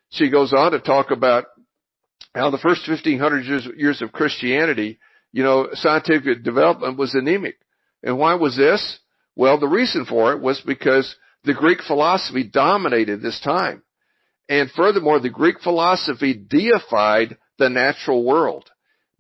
She 0.10 0.30
goes 0.30 0.54
on 0.54 0.72
to 0.72 0.80
talk 0.80 1.12
about 1.12 1.46
now, 2.36 2.50
the 2.50 2.58
first 2.58 2.88
1500 2.88 3.46
years, 3.46 3.68
years 3.78 4.02
of 4.02 4.12
Christianity, 4.12 5.00
you 5.32 5.44
know, 5.44 5.70
scientific 5.74 6.44
development 6.44 6.98
was 6.98 7.14
anemic. 7.14 7.58
And 8.02 8.18
why 8.18 8.36
was 8.36 8.58
this? 8.58 9.00
Well, 9.36 9.60
the 9.60 9.68
reason 9.68 10.06
for 10.06 10.34
it 10.34 10.42
was 10.42 10.62
because 10.66 11.16
the 11.44 11.54
Greek 11.54 11.80
philosophy 11.86 12.44
dominated 12.44 13.22
this 13.22 13.40
time. 13.42 13.84
And 14.50 14.70
furthermore, 14.72 15.20
the 15.20 15.30
Greek 15.30 15.62
philosophy 15.62 16.34
deified 16.34 17.38
the 17.60 17.70
natural 17.70 18.24
world. 18.24 18.70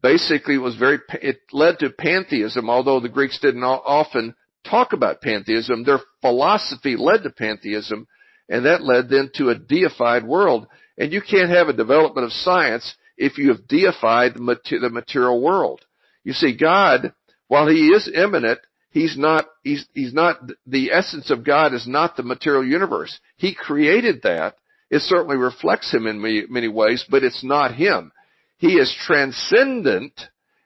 Basically, 0.01 0.55
it 0.55 0.60
was 0.60 0.75
very, 0.75 1.00
it 1.22 1.38
led 1.51 1.79
to 1.79 1.89
pantheism, 1.91 2.70
although 2.70 3.00
the 3.00 3.10
Greeks 3.10 3.39
didn't 3.39 3.63
often 3.63 4.36
talk 4.70 4.91
about 4.93 5.22
pantheism. 5.22 5.84
Their 5.84 6.00
philosophy 6.22 6.96
led 6.98 7.24
to 7.24 7.29
pantheism, 7.29 8.08
and 8.50 8.65
that 8.65 8.84
led 8.84 9.10
then 9.10 9.29
to 9.36 9.50
a 9.50 9.58
deified 9.58 10.25
world. 10.25 10.67
And 10.98 11.13
you 11.13 11.22
can't 11.22 11.50
have 11.50 11.70
a 11.70 11.74
development 11.74 12.25
of 12.25 12.34
science 12.34 12.96
if 13.17 13.38
you 13.38 13.50
have 13.50 13.67
deified 13.67 14.36
the 14.36 14.89
material 14.91 15.41
world. 15.41 15.82
You 16.24 16.34
see, 16.34 16.55
God, 16.55 17.13
while 17.48 17.67
He 17.67 17.88
is 17.88 18.10
immanent, 18.13 18.60
He's 18.91 19.17
not, 19.17 19.46
He's, 19.63 19.86
He's 19.93 20.13
not, 20.13 20.38
the 20.65 20.91
essence 20.91 21.29
of 21.32 21.43
God 21.43 21.74
is 21.74 21.88
not 21.88 22.15
the 22.15 22.24
material 22.24 22.65
universe. 22.65 23.20
He 23.38 23.55
created 23.55 24.22
that. 24.24 24.55
It 24.89 25.01
certainly 25.01 25.38
reflects 25.38 25.91
Him 25.91 26.08
in 26.08 26.22
many, 26.22 26.43
many 26.48 26.67
ways, 26.67 27.05
but 27.10 27.24
it's 27.24 27.43
not 27.43 27.75
Him. 27.75 28.12
He 28.58 28.74
is 28.75 28.96
transcendent 29.05 30.13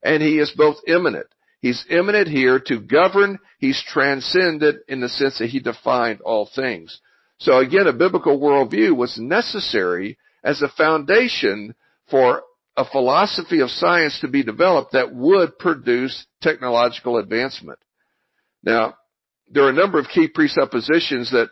and 0.04 0.22
He 0.22 0.40
is 0.40 0.52
both 0.52 0.78
immanent. 0.88 1.28
He's 1.62 1.86
immanent 1.90 2.28
here 2.28 2.60
to 2.68 2.80
govern. 2.80 3.40
He's 3.60 3.82
transcendent 3.82 4.82
in 4.88 5.02
the 5.02 5.10
sense 5.10 5.40
that 5.40 5.50
He 5.50 5.60
defined 5.60 6.22
all 6.22 6.46
things. 6.46 7.00
So 7.40 7.58
again, 7.60 7.88
a 7.88 7.94
biblical 7.94 8.40
worldview 8.40 8.96
was 8.96 9.18
necessary 9.18 10.18
as 10.44 10.62
a 10.62 10.70
foundation 10.70 11.76
for 12.10 12.44
a 12.76 12.86
philosophy 12.86 13.60
of 13.62 13.70
science 13.70 14.20
to 14.22 14.28
be 14.28 14.44
developed 14.44 14.92
that 14.94 15.14
would 15.14 15.58
produce 15.58 16.26
technological 16.42 17.18
advancement. 17.18 17.80
Now, 18.64 18.96
there 19.50 19.64
are 19.64 19.70
a 19.70 19.74
number 19.74 20.00
of 20.00 20.08
key 20.08 20.28
presuppositions 20.28 21.32
that 21.32 21.50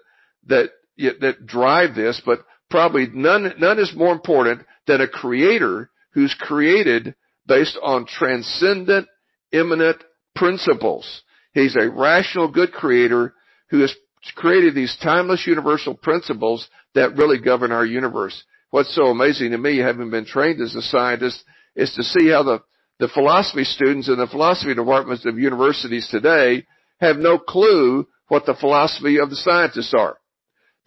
that 0.48 0.70
that 0.98 1.46
drive 1.46 1.96
this, 1.96 2.22
but 2.26 2.40
probably 2.70 3.08
none 3.12 3.54
none 3.58 3.80
is 3.80 3.94
more 3.96 4.14
important 4.14 4.62
than 4.86 5.02
a 5.02 5.08
creator 5.08 5.90
who's 6.14 6.36
created 6.40 7.16
based 7.48 7.78
on 7.82 8.06
transcendent, 8.06 9.08
immanent 9.52 10.04
principles. 10.36 11.24
He's 11.54 11.76
a 11.76 11.90
rational, 11.90 12.52
good 12.52 12.72
creator 12.72 13.34
who 13.70 13.82
has 13.82 13.96
created 14.36 14.76
these 14.76 14.96
timeless 15.02 15.46
universal 15.48 15.96
principles 15.96 16.68
that 16.94 17.16
really 17.16 17.40
govern 17.40 17.72
our 17.72 17.86
universe 17.86 18.44
what's 18.76 18.94
so 18.94 19.06
amazing 19.06 19.52
to 19.52 19.58
me, 19.58 19.78
having 19.78 20.10
been 20.10 20.26
trained 20.26 20.60
as 20.60 20.76
a 20.76 20.82
scientist, 20.82 21.42
is 21.78 21.94
to 21.94 22.04
see 22.04 22.28
how 22.28 22.44
the, 22.44 22.62
the 23.00 23.08
philosophy 23.08 23.64
students 23.64 24.10
in 24.10 24.18
the 24.18 24.28
philosophy 24.28 24.76
departments 24.76 25.26
of 25.26 25.40
universities 25.40 26.10
today 26.12 26.66
have 27.00 27.16
no 27.16 27.40
clue 27.40 28.06
what 28.28 28.46
the 28.46 28.54
philosophy 28.54 29.18
of 29.18 29.30
the 29.30 29.38
scientists 29.38 29.94
are. 29.98 30.18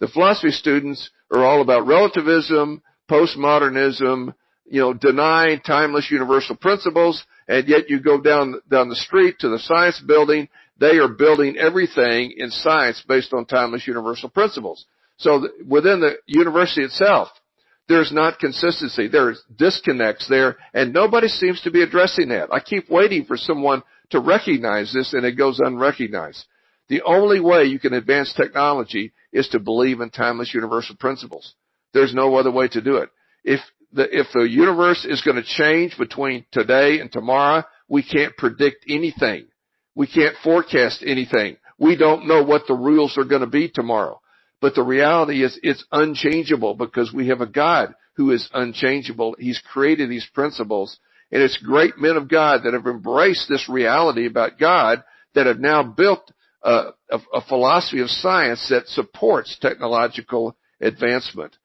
The 0.01 0.07
philosophy 0.07 0.51
students 0.51 1.09
are 1.33 1.43
all 1.43 1.63
about 1.63 1.87
relativism, 1.87 2.83
postmodernism, 3.09 4.35
you 4.67 4.81
know, 4.81 4.93
denying 4.93 5.59
timeless 5.61 6.11
universal 6.11 6.57
principles, 6.57 7.25
and 7.47 7.67
yet 7.67 7.89
you 7.89 7.99
go 7.99 8.21
down, 8.21 8.61
down 8.69 8.89
the 8.89 8.95
street 8.95 9.37
to 9.39 9.49
the 9.49 9.57
science 9.57 9.99
building, 9.99 10.47
they 10.79 10.97
are 10.99 11.07
building 11.07 11.57
everything 11.57 12.35
in 12.37 12.51
science 12.51 13.03
based 13.07 13.33
on 13.33 13.47
timeless 13.47 13.87
universal 13.87 14.29
principles. 14.29 14.85
So 15.17 15.47
within 15.67 16.01
the 16.01 16.17
university 16.27 16.83
itself, 16.83 17.29
there's 17.89 18.11
not 18.11 18.39
consistency. 18.39 19.07
There's 19.07 19.41
disconnects 19.57 20.29
there, 20.29 20.57
and 20.75 20.93
nobody 20.93 21.27
seems 21.27 21.59
to 21.61 21.71
be 21.71 21.81
addressing 21.81 22.29
that. 22.29 22.53
I 22.53 22.59
keep 22.59 22.87
waiting 22.89 23.25
for 23.25 23.35
someone 23.35 23.81
to 24.11 24.19
recognize 24.19 24.93
this, 24.93 25.13
and 25.13 25.25
it 25.25 25.37
goes 25.37 25.59
unrecognized. 25.59 26.45
The 26.87 27.01
only 27.01 27.39
way 27.39 27.63
you 27.63 27.79
can 27.79 27.93
advance 27.93 28.31
technology 28.33 29.11
is 29.33 29.49
to 29.49 29.59
believe 29.59 30.01
in 30.01 30.11
timeless 30.11 30.53
universal 30.53 30.95
principles. 30.97 31.55
There's 31.93 32.13
no 32.13 32.35
other 32.35 32.51
way 32.51 32.67
to 32.69 32.81
do 32.81 32.97
it. 32.97 33.09
If 33.43 33.59
the, 33.91 34.07
if 34.11 34.27
the 34.33 34.47
universe 34.47 35.03
is 35.03 35.21
going 35.21 35.37
to 35.37 35.43
change 35.43 35.97
between 35.97 36.45
today 36.51 36.99
and 36.99 37.11
tomorrow, 37.11 37.63
we 37.87 38.03
can't 38.03 38.37
predict 38.37 38.85
anything. 38.87 39.47
We 39.95 40.05
can't 40.05 40.35
forecast 40.43 41.03
anything. 41.05 41.57
We 41.79 41.95
don't 41.95 42.27
know 42.27 42.43
what 42.43 42.67
the 42.67 42.75
rules 42.75 43.17
are 43.17 43.23
going 43.23 43.41
to 43.41 43.47
be 43.47 43.69
tomorrow. 43.69 44.21
But 44.61 44.75
the 44.75 44.83
reality 44.83 45.43
is 45.43 45.59
it's 45.63 45.85
unchangeable 45.91 46.75
because 46.75 47.13
we 47.13 47.27
have 47.27 47.41
a 47.41 47.45
God 47.45 47.93
who 48.15 48.31
is 48.31 48.49
unchangeable. 48.53 49.35
He's 49.39 49.61
created 49.71 50.09
these 50.09 50.27
principles 50.33 50.99
And 51.31 51.41
it's 51.43 51.57
great 51.57 51.97
men 51.97 52.17
of 52.17 52.27
God 52.27 52.61
that 52.63 52.73
have 52.73 52.87
embraced 52.87 53.47
this 53.49 53.69
reality 53.69 54.25
about 54.25 54.57
God 54.59 55.03
that 55.35 55.45
have 55.45 55.59
now 55.59 55.83
built 55.83 56.31
a, 56.63 56.89
a, 57.09 57.19
a 57.35 57.41
philosophy 57.41 58.01
of 58.01 58.09
science 58.09 58.67
that 58.69 58.87
supports 58.87 59.57
technological 59.59 60.57
advancement. 60.81 61.55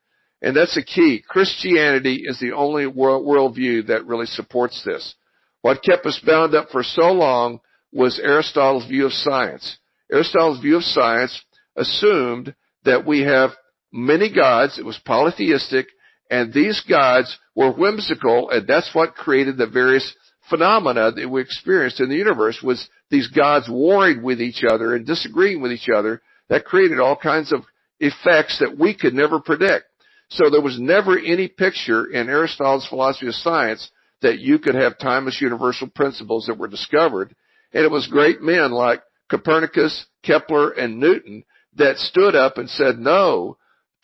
And 0.42 0.54
that's 0.54 0.74
the 0.74 0.84
key. 0.84 1.22
Christianity 1.26 2.24
is 2.26 2.38
the 2.38 2.52
only 2.52 2.86
world, 2.86 3.26
worldview 3.26 3.86
that 3.86 4.06
really 4.06 4.26
supports 4.26 4.82
this. 4.84 5.14
What 5.62 5.82
kept 5.82 6.04
us 6.04 6.20
bound 6.24 6.54
up 6.54 6.68
for 6.70 6.82
so 6.82 7.12
long 7.12 7.60
was 7.90 8.20
Aristotle's 8.22 8.86
view 8.86 9.06
of 9.06 9.12
science. 9.12 9.78
Aristotle's 10.12 10.60
view 10.60 10.76
of 10.76 10.84
science 10.84 11.42
assumed 11.74 12.54
that 12.84 13.06
we 13.06 13.22
have 13.22 13.50
many 13.92 14.32
gods. 14.32 14.78
It 14.78 14.84
was 14.84 14.98
polytheistic 15.04 15.86
and 16.30 16.52
these 16.52 16.82
gods 16.88 17.36
were 17.54 17.72
whimsical 17.72 18.50
and 18.50 18.66
that's 18.66 18.94
what 18.94 19.14
created 19.14 19.56
the 19.56 19.66
various 19.66 20.14
phenomena 20.48 21.12
that 21.12 21.30
we 21.30 21.40
experienced 21.40 22.00
in 22.00 22.08
the 22.08 22.16
universe 22.16 22.60
was 22.62 22.88
these 23.10 23.28
gods 23.28 23.68
warring 23.68 24.22
with 24.22 24.40
each 24.40 24.62
other 24.68 24.94
and 24.94 25.06
disagreeing 25.06 25.62
with 25.62 25.72
each 25.72 25.88
other 25.94 26.20
that 26.48 26.64
created 26.64 27.00
all 27.00 27.16
kinds 27.16 27.52
of 27.52 27.60
effects 28.00 28.58
that 28.58 28.78
we 28.78 28.94
could 28.94 29.14
never 29.14 29.40
predict. 29.40 29.84
So 30.28 30.50
there 30.50 30.60
was 30.60 30.78
never 30.78 31.18
any 31.18 31.48
picture 31.48 32.06
in 32.06 32.28
Aristotle's 32.28 32.86
philosophy 32.86 33.28
of 33.28 33.34
science 33.34 33.90
that 34.22 34.38
you 34.38 34.58
could 34.58 34.74
have 34.74 34.98
timeless 34.98 35.40
universal 35.40 35.88
principles 35.88 36.46
that 36.46 36.58
were 36.58 36.68
discovered. 36.68 37.34
And 37.72 37.84
it 37.84 37.90
was 37.90 38.06
great 38.06 38.40
men 38.40 38.72
like 38.72 39.02
Copernicus, 39.30 40.06
Kepler, 40.22 40.70
and 40.70 40.98
Newton 40.98 41.44
that 41.76 41.98
stood 41.98 42.34
up 42.34 42.58
and 42.58 42.68
said 42.68 42.98
no 42.98 43.56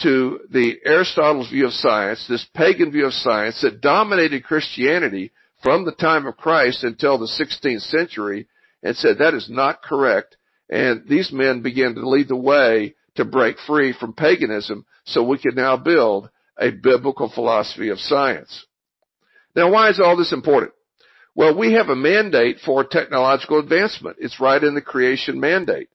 to 0.03 0.41
the 0.50 0.79
Aristotle's 0.85 1.50
view 1.50 1.67
of 1.67 1.73
science, 1.73 2.27
this 2.29 2.47
pagan 2.55 2.91
view 2.91 3.07
of 3.07 3.12
science 3.12 3.61
that 3.61 3.81
dominated 3.81 4.45
Christianity 4.45 5.31
from 5.62 5.85
the 5.85 5.93
time 5.93 6.27
of 6.27 6.37
Christ 6.37 6.85
until 6.85 7.19
the 7.19 7.27
16th 7.27 7.83
century 7.83 8.49
and 8.83 8.97
said 8.97 9.19
that 9.19 9.35
is 9.35 9.49
not 9.50 9.83
correct. 9.83 10.37
And 10.71 11.07
these 11.09 11.33
men 11.33 11.62
began 11.62 11.95
to 11.95 12.09
lead 12.09 12.29
the 12.29 12.37
way 12.37 12.95
to 13.17 13.25
break 13.25 13.57
free 13.67 13.93
from 13.93 14.15
paganism 14.15 14.87
so 15.05 15.23
we 15.23 15.39
can 15.39 15.55
now 15.55 15.77
build 15.77 16.31
a 16.59 16.71
biblical 16.71 17.29
philosophy 17.29 17.91
of 17.91 17.99
science. 17.99 18.65
Now 19.55 19.71
why 19.71 19.91
is 19.91 20.00
all 20.00 20.17
this 20.17 20.33
important? 20.33 20.73
Well, 21.35 21.57
we 21.57 21.75
have 21.75 21.89
a 21.89 21.97
mandate 21.97 22.59
for 22.65 22.85
technological 22.85 23.59
advancement. 23.59 24.17
It's 24.21 24.41
right 24.41 24.62
in 24.62 24.75
the 24.75 24.81
creation 24.81 25.41
mandate. 25.41 25.89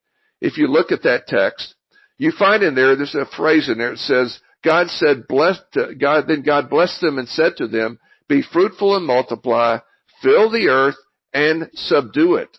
If 0.46 0.60
you 0.60 0.68
look 0.68 0.92
at 0.92 1.02
that 1.02 1.25
text, 1.25 1.74
you 2.20 2.32
find 2.32 2.62
in 2.62 2.75
there, 2.75 2.96
there's 2.96 3.16
a 3.16 3.25
phrase 3.25 3.68
in 3.68 3.80
there 3.80 3.90
that 3.90 3.98
says, 3.98 4.40
God 4.64 4.92
said, 4.92 5.28
blessed, 5.28 5.64
uh, 5.75 5.94
God, 6.00 6.25
then 6.28 6.44
God 6.44 6.70
blessed 6.70 7.02
them 7.02 7.18
and 7.18 7.28
said 7.28 7.58
to 7.58 7.68
them, 7.68 7.98
be 8.30 8.44
fruitful 8.44 8.96
and 8.96 9.08
multiply, 9.08 9.80
fill 10.22 10.52
the 10.52 10.68
earth 10.70 10.98
and 11.34 11.68
subdue 11.74 12.36
it. 12.36 12.56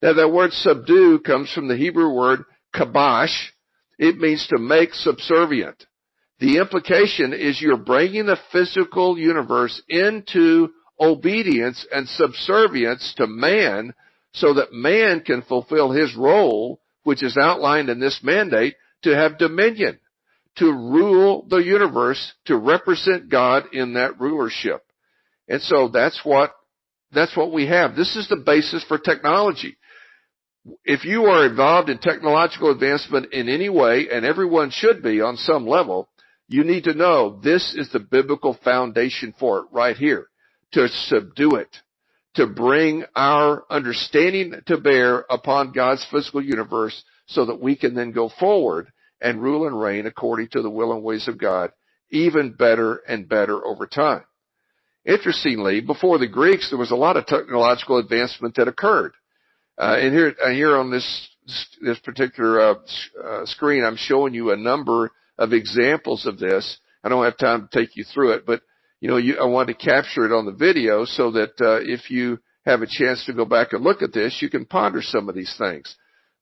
Now 0.00 0.14
that 0.14 0.32
word 0.32 0.54
subdue 0.54 1.18
comes 1.20 1.52
from 1.52 1.68
the 1.68 1.76
Hebrew 1.76 2.14
word 2.14 2.44
kabash. 2.74 3.36
It 3.98 4.16
means 4.16 4.46
to 4.46 4.58
make 4.58 4.94
subservient. 4.94 5.84
The 6.40 6.56
implication 6.56 7.34
is 7.34 7.60
you're 7.60 7.76
bringing 7.76 8.24
the 8.24 8.38
physical 8.52 9.18
universe 9.18 9.82
into 9.86 10.70
obedience 10.98 11.86
and 11.92 12.08
subservience 12.08 13.12
to 13.18 13.26
man 13.26 13.92
so 14.32 14.54
that 14.54 14.72
man 14.72 15.20
can 15.20 15.42
fulfill 15.42 15.90
his 15.90 16.16
role, 16.16 16.80
which 17.08 17.22
is 17.22 17.38
outlined 17.38 17.88
in 17.88 17.98
this 17.98 18.20
mandate, 18.22 18.74
to 19.00 19.16
have 19.16 19.38
dominion, 19.38 19.98
to 20.56 20.66
rule 20.66 21.46
the 21.48 21.56
universe, 21.56 22.34
to 22.44 22.54
represent 22.54 23.30
God 23.30 23.72
in 23.72 23.94
that 23.94 24.20
rulership. 24.20 24.82
And 25.48 25.62
so 25.62 25.88
that's 25.88 26.20
what, 26.22 26.54
that's 27.10 27.34
what 27.34 27.50
we 27.50 27.66
have. 27.66 27.96
This 27.96 28.14
is 28.14 28.28
the 28.28 28.36
basis 28.36 28.84
for 28.84 28.98
technology. 28.98 29.78
If 30.84 31.06
you 31.06 31.24
are 31.24 31.46
involved 31.46 31.88
in 31.88 31.96
technological 31.96 32.72
advancement 32.72 33.32
in 33.32 33.48
any 33.48 33.70
way, 33.70 34.08
and 34.12 34.26
everyone 34.26 34.68
should 34.70 35.02
be 35.02 35.22
on 35.22 35.38
some 35.38 35.66
level, 35.66 36.10
you 36.46 36.62
need 36.62 36.84
to 36.84 36.92
know 36.92 37.40
this 37.42 37.74
is 37.74 37.90
the 37.90 38.00
biblical 38.00 38.52
foundation 38.62 39.32
for 39.40 39.60
it 39.60 39.64
right 39.72 39.96
here. 39.96 40.26
To 40.72 40.88
subdue 40.88 41.54
it. 41.54 41.74
To 42.38 42.46
bring 42.46 43.04
our 43.16 43.64
understanding 43.68 44.54
to 44.66 44.78
bear 44.78 45.24
upon 45.28 45.72
God's 45.72 46.06
physical 46.08 46.40
universe 46.40 47.02
so 47.26 47.46
that 47.46 47.60
we 47.60 47.74
can 47.74 47.94
then 47.94 48.12
go 48.12 48.30
forward 48.38 48.92
and 49.20 49.42
rule 49.42 49.66
and 49.66 49.78
reign 49.78 50.06
according 50.06 50.48
to 50.52 50.62
the 50.62 50.70
will 50.70 50.92
and 50.92 51.02
ways 51.02 51.26
of 51.26 51.36
God 51.36 51.72
even 52.10 52.52
better 52.52 52.96
and 53.08 53.28
better 53.28 53.64
over 53.64 53.86
time. 53.86 54.24
Interestingly, 55.04 55.80
before 55.80 56.18
the 56.18 56.28
Greeks, 56.28 56.70
there 56.70 56.78
was 56.78 56.90
a 56.90 56.96
lot 56.96 57.16
of 57.16 57.26
technological 57.26 57.98
advancement 57.98 58.54
that 58.54 58.68
occurred. 58.68 59.12
Uh, 59.76 59.96
and 59.98 60.14
here, 60.14 60.34
uh, 60.44 60.50
here 60.50 60.76
on 60.76 60.90
this 60.90 61.28
this 61.80 61.98
particular 62.00 62.60
uh, 62.60 62.74
uh, 63.24 63.46
screen, 63.46 63.82
I'm 63.82 63.96
showing 63.96 64.34
you 64.34 64.52
a 64.52 64.56
number 64.56 65.10
of 65.38 65.52
examples 65.52 66.26
of 66.26 66.38
this. 66.38 66.78
I 67.02 67.08
don't 67.08 67.24
have 67.24 67.38
time 67.38 67.68
to 67.68 67.78
take 67.80 67.96
you 67.96 68.04
through 68.04 68.32
it, 68.32 68.46
but 68.46 68.60
you 69.00 69.08
know, 69.08 69.16
you, 69.16 69.38
I 69.40 69.46
want 69.46 69.68
to 69.68 69.74
capture 69.74 70.24
it 70.24 70.32
on 70.32 70.46
the 70.46 70.52
video 70.52 71.04
so 71.04 71.30
that 71.32 71.52
uh, 71.60 71.80
if 71.82 72.10
you 72.10 72.38
have 72.64 72.82
a 72.82 72.86
chance 72.86 73.24
to 73.26 73.32
go 73.32 73.44
back 73.44 73.72
and 73.72 73.82
look 73.82 74.02
at 74.02 74.12
this, 74.12 74.38
you 74.40 74.50
can 74.50 74.64
ponder 74.64 75.00
some 75.02 75.28
of 75.28 75.34
these 75.34 75.54
things. 75.56 75.94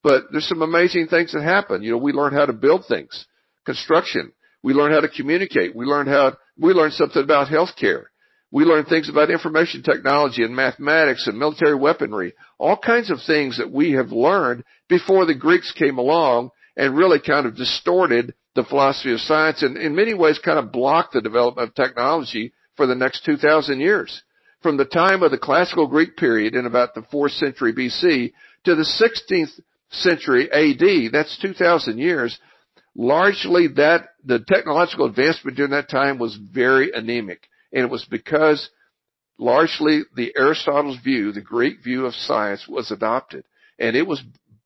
But 0.02 0.24
there's 0.30 0.48
some 0.48 0.62
amazing 0.62 1.08
things 1.08 1.32
that 1.32 1.42
happen. 1.42 1.82
You 1.82 1.92
know, 1.92 1.98
we 1.98 2.12
learn 2.12 2.32
how 2.32 2.46
to 2.46 2.52
build 2.52 2.84
things, 2.86 3.26
construction. 3.64 4.32
We 4.62 4.72
learn 4.72 4.92
how 4.92 5.00
to 5.00 5.08
communicate. 5.08 5.76
We 5.76 5.84
learn 5.84 6.06
how 6.06 6.36
we 6.58 6.72
learn 6.72 6.90
something 6.92 7.22
about 7.22 7.48
healthcare. 7.48 8.04
We 8.50 8.64
learn 8.64 8.84
things 8.84 9.08
about 9.08 9.30
information 9.30 9.82
technology 9.82 10.42
and 10.42 10.54
mathematics 10.54 11.26
and 11.26 11.38
military 11.38 11.74
weaponry, 11.74 12.34
all 12.58 12.76
kinds 12.76 13.10
of 13.10 13.18
things 13.26 13.58
that 13.58 13.70
we 13.70 13.92
have 13.92 14.12
learned 14.12 14.64
before 14.88 15.26
the 15.26 15.34
Greeks 15.34 15.72
came 15.72 15.98
along 15.98 16.50
and 16.76 16.96
really 16.96 17.18
kind 17.20 17.46
of 17.46 17.56
distorted 17.56 18.34
the 18.56 18.64
philosophy 18.64 19.12
of 19.12 19.20
science 19.20 19.62
and 19.62 19.76
in 19.76 19.94
many 19.94 20.14
ways 20.14 20.40
kind 20.44 20.58
of 20.58 20.72
blocked 20.72 21.12
the 21.12 21.20
development 21.20 21.68
of 21.68 21.74
technology 21.74 22.52
for 22.76 22.86
the 22.86 22.94
next 22.94 23.24
2,000 23.24 23.78
years. 23.78 24.22
From 24.62 24.76
the 24.76 24.84
time 24.84 25.22
of 25.22 25.30
the 25.30 25.38
classical 25.38 25.86
Greek 25.86 26.16
period 26.16 26.54
in 26.56 26.66
about 26.66 26.94
the 26.94 27.02
4th 27.02 27.38
century 27.38 27.72
BC 27.72 28.32
to 28.64 28.74
the 28.74 28.82
16th 28.82 29.60
century 29.90 30.50
AD, 30.50 31.12
that's 31.12 31.38
2,000 31.38 31.98
years, 31.98 32.36
largely 32.96 33.68
that, 33.76 34.08
the 34.24 34.40
technological 34.40 35.06
advancement 35.06 35.56
during 35.56 35.70
that 35.70 35.88
time 35.88 36.18
was 36.18 36.34
very 36.34 36.90
anemic. 36.92 37.46
And 37.72 37.84
it 37.84 37.90
was 37.90 38.04
because 38.06 38.68
largely 39.38 40.02
the 40.16 40.32
Aristotle's 40.36 40.98
view, 40.98 41.30
the 41.30 41.40
Greek 41.40 41.84
view 41.84 42.06
of 42.06 42.14
science 42.14 42.66
was 42.66 42.90
adopted. 42.90 43.44
And 43.78 43.94
it 43.94 44.06
was 44.06 44.22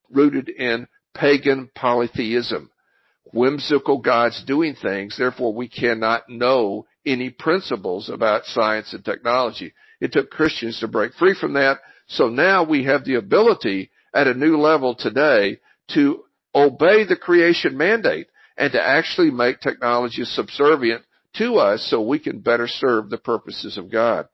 rooted 0.09 0.49
in 0.49 0.87
pagan 1.13 1.69
polytheism. 1.75 2.70
Whimsical 3.33 3.99
gods 3.99 4.43
doing 4.45 4.75
things, 4.75 5.17
therefore 5.17 5.53
we 5.53 5.69
cannot 5.69 6.27
know 6.27 6.85
any 7.05 7.29
principles 7.29 8.09
about 8.09 8.45
science 8.45 8.93
and 8.93 9.03
technology. 9.03 9.73
It 9.99 10.11
took 10.11 10.29
Christians 10.29 10.79
to 10.79 10.87
break 10.87 11.13
free 11.13 11.35
from 11.39 11.53
that. 11.53 11.79
So 12.07 12.27
now 12.27 12.63
we 12.63 12.83
have 12.83 13.05
the 13.05 13.15
ability 13.15 13.91
at 14.13 14.27
a 14.27 14.33
new 14.33 14.57
level 14.57 14.95
today 14.95 15.59
to 15.93 16.23
obey 16.53 17.05
the 17.05 17.15
creation 17.15 17.77
mandate 17.77 18.27
and 18.57 18.71
to 18.73 18.81
actually 18.81 19.31
make 19.31 19.59
technology 19.59 20.23
subservient 20.25 21.03
to 21.37 21.55
us 21.55 21.87
so 21.89 22.01
we 22.01 22.19
can 22.19 22.39
better 22.39 22.67
serve 22.67 23.09
the 23.09 23.17
purposes 23.17 23.77
of 23.77 23.91
God. 23.91 24.27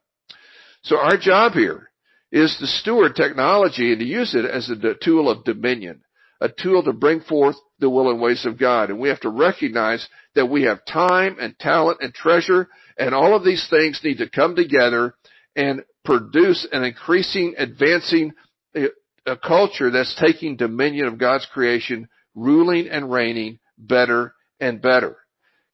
So 0.81 0.97
our 0.97 1.17
job 1.17 1.53
here 1.53 1.89
is 2.31 2.57
to 2.57 2.67
steward 2.67 3.15
technology 3.15 3.91
and 3.91 3.99
to 3.99 4.05
use 4.05 4.35
it 4.35 4.45
as 4.45 4.69
a 4.69 4.93
tool 4.95 5.29
of 5.29 5.43
dominion, 5.43 6.01
a 6.39 6.49
tool 6.49 6.83
to 6.83 6.93
bring 6.93 7.21
forth 7.21 7.55
the 7.79 7.89
will 7.89 8.09
and 8.09 8.21
ways 8.21 8.45
of 8.45 8.59
God. 8.59 8.89
And 8.89 8.99
we 8.99 9.09
have 9.09 9.19
to 9.21 9.29
recognize 9.29 10.07
that 10.35 10.47
we 10.47 10.63
have 10.63 10.85
time 10.85 11.37
and 11.39 11.57
talent 11.59 11.99
and 12.01 12.13
treasure 12.13 12.67
and 12.97 13.13
all 13.13 13.35
of 13.35 13.43
these 13.43 13.67
things 13.69 14.01
need 14.03 14.17
to 14.17 14.29
come 14.29 14.55
together 14.55 15.13
and 15.55 15.83
produce 16.03 16.67
an 16.71 16.83
increasing, 16.83 17.55
advancing 17.57 18.33
uh, 18.75 18.87
a 19.25 19.37
culture 19.37 19.91
that's 19.91 20.15
taking 20.15 20.55
dominion 20.55 21.07
of 21.07 21.17
God's 21.17 21.45
creation, 21.45 22.07
ruling 22.33 22.87
and 22.87 23.11
reigning 23.11 23.59
better 23.77 24.33
and 24.59 24.81
better. 24.81 25.17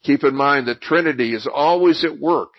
Keep 0.04 0.24
in 0.24 0.36
mind 0.36 0.68
the 0.68 0.76
Trinity 0.76 1.34
is 1.34 1.48
always 1.52 2.04
at 2.04 2.20
work. 2.20 2.50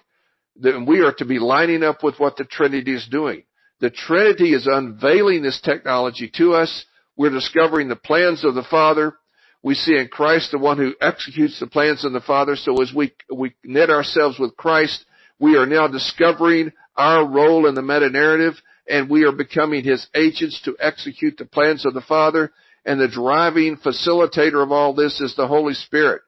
That 0.61 0.85
we 0.87 1.01
are 1.01 1.12
to 1.14 1.25
be 1.25 1.40
lining 1.40 1.83
up 1.83 2.05
with 2.05 2.19
what 2.21 2.37
the 2.37 2.45
Trinity 2.45 2.95
is 2.95 3.09
doing. 3.11 3.43
The 3.81 3.90
Trinity 3.90 4.55
is 4.55 4.69
unveiling 4.69 5.43
this 5.43 5.61
technology 5.61 6.31
to 6.37 6.55
us. 6.55 6.87
We're 7.16 7.31
discovering 7.31 7.88
the 7.88 7.96
plans 7.96 8.44
of 8.44 8.55
the 8.55 8.64
Father. 8.64 9.14
We 9.62 9.74
see 9.74 9.96
in 9.96 10.09
Christ 10.09 10.50
the 10.50 10.59
one 10.59 10.79
who 10.79 10.94
executes 11.00 11.59
the 11.59 11.66
plans 11.66 12.05
of 12.05 12.12
the 12.12 12.20
Father. 12.20 12.57
So 12.57 12.83
as 12.83 12.92
we, 12.94 13.14
we 13.35 13.55
knit 13.64 13.90
ourselves 13.90 14.38
with 14.38 14.57
Christ, 14.57 15.05
we 15.38 15.57
are 15.57 15.66
now 15.66 15.88
discovering 15.88 16.72
our 16.96 17.27
role 17.27 17.66
in 17.66 17.74
the 17.74 17.83
meta 17.83 18.11
narrative 18.11 18.55
and 18.88 19.09
we 19.09 19.24
are 19.24 19.33
becoming 19.33 19.83
his 19.83 20.07
agents 20.14 20.61
to 20.64 20.77
execute 20.79 21.37
the 21.38 21.46
plans 21.46 21.87
of 21.87 21.94
the 21.94 22.03
Father. 22.03 22.53
And 22.85 23.00
the 23.00 23.09
driving 23.09 23.79
facilitator 23.79 24.62
of 24.62 24.70
all 24.70 24.94
this 24.94 25.20
is 25.20 25.35
the 25.35 25.46
Holy 25.46 25.72
Spirit. 25.72 26.20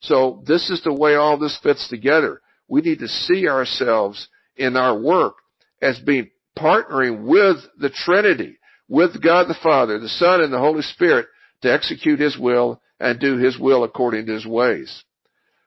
So 0.00 0.42
this 0.46 0.68
is 0.68 0.82
the 0.82 0.92
way 0.92 1.14
all 1.14 1.38
this 1.38 1.58
fits 1.62 1.88
together. 1.88 2.42
We 2.68 2.82
need 2.82 2.98
to 2.98 3.08
see 3.08 3.48
ourselves 3.48 4.28
in 4.56 4.76
our 4.76 4.98
work 4.98 5.36
as 5.80 5.98
being 5.98 6.30
partnering 6.58 7.24
with 7.24 7.56
the 7.78 7.88
Trinity, 7.90 8.58
with 8.88 9.22
God 9.22 9.48
the 9.48 9.56
Father, 9.62 9.98
the 9.98 10.08
Son, 10.08 10.40
and 10.40 10.52
the 10.52 10.58
Holy 10.58 10.82
Spirit 10.82 11.26
to 11.62 11.72
execute 11.72 12.20
His 12.20 12.38
will 12.38 12.80
and 13.00 13.18
do 13.18 13.38
His 13.38 13.58
will 13.58 13.84
according 13.84 14.26
to 14.26 14.32
His 14.32 14.46
ways. 14.46 15.04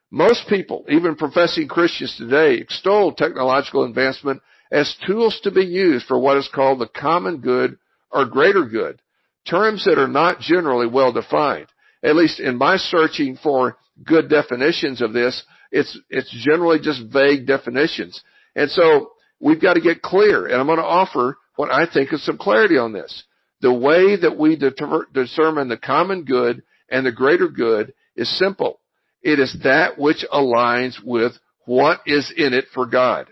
Most 0.09 0.47
people, 0.47 0.85
even 0.87 1.15
professing 1.15 1.67
Christians 1.67 2.15
today, 2.17 2.55
extol 2.55 3.13
technological 3.13 3.83
advancement 3.83 4.41
as 4.71 4.95
tools 5.05 5.39
to 5.43 5.51
be 5.51 5.65
used 5.65 6.05
for 6.05 6.19
what 6.19 6.37
is 6.37 6.49
called 6.53 6.79
the 6.79 6.87
common 6.87 7.37
good 7.37 7.77
or 8.11 8.25
greater 8.25 8.63
good, 8.63 9.01
terms 9.49 9.85
that 9.85 9.99
are 9.99 10.07
not 10.07 10.39
generally 10.39 10.87
well 10.87 11.11
defined. 11.11 11.67
At 12.03 12.15
least 12.15 12.39
in 12.39 12.57
my 12.57 12.77
searching 12.77 13.37
for 13.41 13.77
good 14.03 14.29
definitions 14.29 15.01
of 15.01 15.13
this, 15.13 15.43
it's, 15.71 15.99
it's 16.09 16.31
generally 16.45 16.79
just 16.79 17.11
vague 17.11 17.45
definitions. 17.45 18.21
And 18.55 18.69
so 18.69 19.11
we've 19.39 19.61
got 19.61 19.73
to 19.73 19.81
get 19.81 20.01
clear, 20.01 20.45
and 20.45 20.55
I'm 20.55 20.67
going 20.67 20.77
to 20.77 20.85
offer 20.85 21.37
what 21.57 21.71
I 21.71 21.85
think 21.91 22.13
is 22.13 22.23
some 22.23 22.37
clarity 22.37 22.77
on 22.77 22.93
this. 22.93 23.23
The 23.59 23.73
way 23.73 24.15
that 24.15 24.37
we 24.37 24.55
deter- 24.55 25.07
determine 25.13 25.67
the 25.67 25.77
common 25.77 26.23
good 26.23 26.63
and 26.89 27.05
the 27.05 27.11
greater 27.11 27.49
good 27.49 27.93
is 28.15 28.29
simple. 28.37 28.79
It 29.21 29.39
is 29.39 29.57
that 29.63 29.97
which 29.97 30.23
aligns 30.31 31.03
with 31.03 31.33
what 31.65 31.99
is 32.05 32.31
in 32.35 32.53
it 32.53 32.65
for 32.73 32.85
God. 32.85 33.27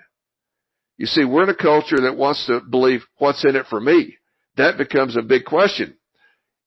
You 0.98 1.06
see, 1.06 1.24
we're 1.24 1.44
in 1.44 1.50
a 1.50 1.56
culture 1.56 2.02
that 2.02 2.18
wants 2.18 2.46
to 2.48 2.60
believe 2.60 3.02
what's 3.18 3.46
in 3.46 3.56
it 3.56 3.68
for 3.70 3.80
me. 3.80 4.18
That 4.58 4.78
becomes 4.78 5.16
a 5.16 5.22
big 5.22 5.46
question. 5.46 5.96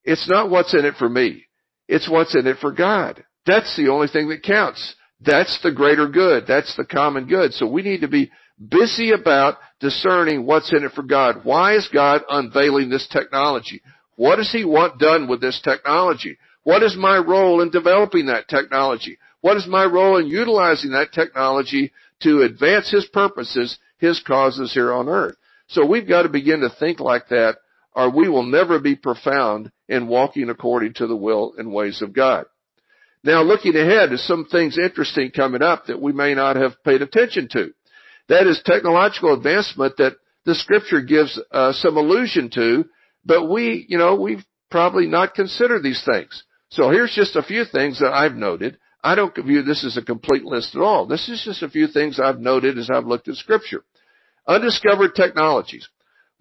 It's 0.05 0.29
not 0.29 0.51
what's 0.51 0.75
in 0.75 0.85
it 0.85 0.94
for 0.94 1.09
me. 1.09 1.44
It's 1.88 2.09
what's 2.09 2.35
in 2.35 2.47
it 2.47 2.59
for 2.59 2.73
God. 2.73 3.25
That's 3.47 3.77
the 3.77 3.88
only 3.88 4.09
thing 4.09 4.29
that 4.29 4.42
counts. 4.42 4.94
That's 5.21 5.59
the 5.62 5.73
greater 5.73 6.07
good. 6.07 6.44
That's 6.47 6.77
the 6.77 6.85
common 6.85 7.27
good. 7.27 7.53
So 7.55 7.66
we 7.66 7.83
need 7.83 8.03
to 8.03 8.09
be 8.09 8.31
busy 8.66 9.12
about 9.12 9.59
discerning 9.81 10.47
what's 10.47 10.73
in 10.73 10.85
it 10.85 10.92
for 10.92 11.03
God. 11.03 11.40
Why 11.44 11.75
is 11.75 11.88
God 11.92 12.23
unveiling 12.29 12.90
this 12.90 13.07
technology? 13.09 13.83
What 14.16 14.37
does 14.37 14.51
He 14.51 14.64
want 14.64 14.99
done 14.99 15.29
with 15.29 15.40
this 15.40 15.61
technology? 15.62 16.38
What 16.64 16.83
is 16.83 16.97
my 16.97 17.18
role 17.18 17.61
in 17.61 17.71
developing 17.71 18.27
that 18.27 18.49
technology? 18.49 19.18
What 19.40 19.57
is 19.57 19.66
my 19.66 19.85
role 19.85 20.18
in 20.18 20.27
utilizing 20.27 20.90
that 20.92 21.12
technology 21.12 21.92
to 22.23 22.42
advance 22.42 22.90
His 22.90 23.07
purposes, 23.07 23.79
His 23.99 24.21
causes 24.21 24.73
here 24.73 24.92
on 24.92 25.09
earth? 25.09 25.37
So 25.68 25.87
we've 25.87 26.09
got 26.09 26.23
to 26.23 26.29
begin 26.29 26.61
to 26.61 26.71
think 26.71 26.99
like 26.99 27.29
that 27.29 27.59
or 27.99 28.11
we 28.11 28.29
will 28.29 28.44
never 28.44 28.79
be 28.79 28.94
profound 28.94 29.73
in 29.88 30.07
walking 30.07 30.51
according 30.51 30.94
to 30.94 31.07
the 31.07 31.16
will 31.16 31.55
and 31.59 31.73
ways 31.73 32.01
of 32.01 32.12
God. 32.12 32.47
Now 33.25 33.42
looking 33.42 33.75
ahead, 33.75 34.11
there's 34.11 34.23
some 34.23 34.44
things 34.44 34.79
interesting 34.79 35.33
coming 35.33 35.62
up 35.62 35.87
that 35.87 36.01
we 36.01 36.12
may 36.12 36.35
not 36.35 36.57
have 36.57 36.83
paid 36.85 37.03
attention 37.03 37.49
to. 37.53 37.73
That 38.29 38.47
is 38.47 38.61
technological 38.64 39.35
advancement 39.35 39.97
that 39.99 40.17
the 40.45 40.55
scripture 40.55 41.01
gives 41.01 41.38
uh, 41.51 41.73
some 41.73 41.97
allusion 41.97 42.51
to, 42.55 42.85
but 43.25 43.49
we, 43.49 43.87
you 43.88 43.99
know, 43.99 44.17
we've 44.17 44.45
probably 44.71 45.07
not 45.07 45.35
considered 45.35 45.83
these 45.83 46.03
things. 46.05 46.45
So 46.71 46.91
here's 46.91 47.14
just 47.14 47.37
a 47.37 47.43
few 47.43 47.64
things 47.64 48.01
that 48.01 48.12
I've 48.12 48.35
noted. 48.35 48.79
I 49.03 49.14
don't 49.14 49.35
view 49.37 49.62
this 49.62 49.85
as 49.85 49.97
a 49.97 50.03
complete 50.03 50.45
list 50.45 50.75
at 50.75 50.83
all. 50.83 51.07
This 51.07 51.29
is 51.29 51.43
just 51.45 51.62
a 51.62 51.71
few 51.71 51.87
things 51.87 52.21
I've 52.21 52.41
noted 52.41 52.79
as 52.79 52.91
I've 52.91 53.07
looked 53.07 53.29
at 53.29 53.37
scripture. 53.37 53.85
Undiscovered 54.47 55.14
technologies. 55.14 55.88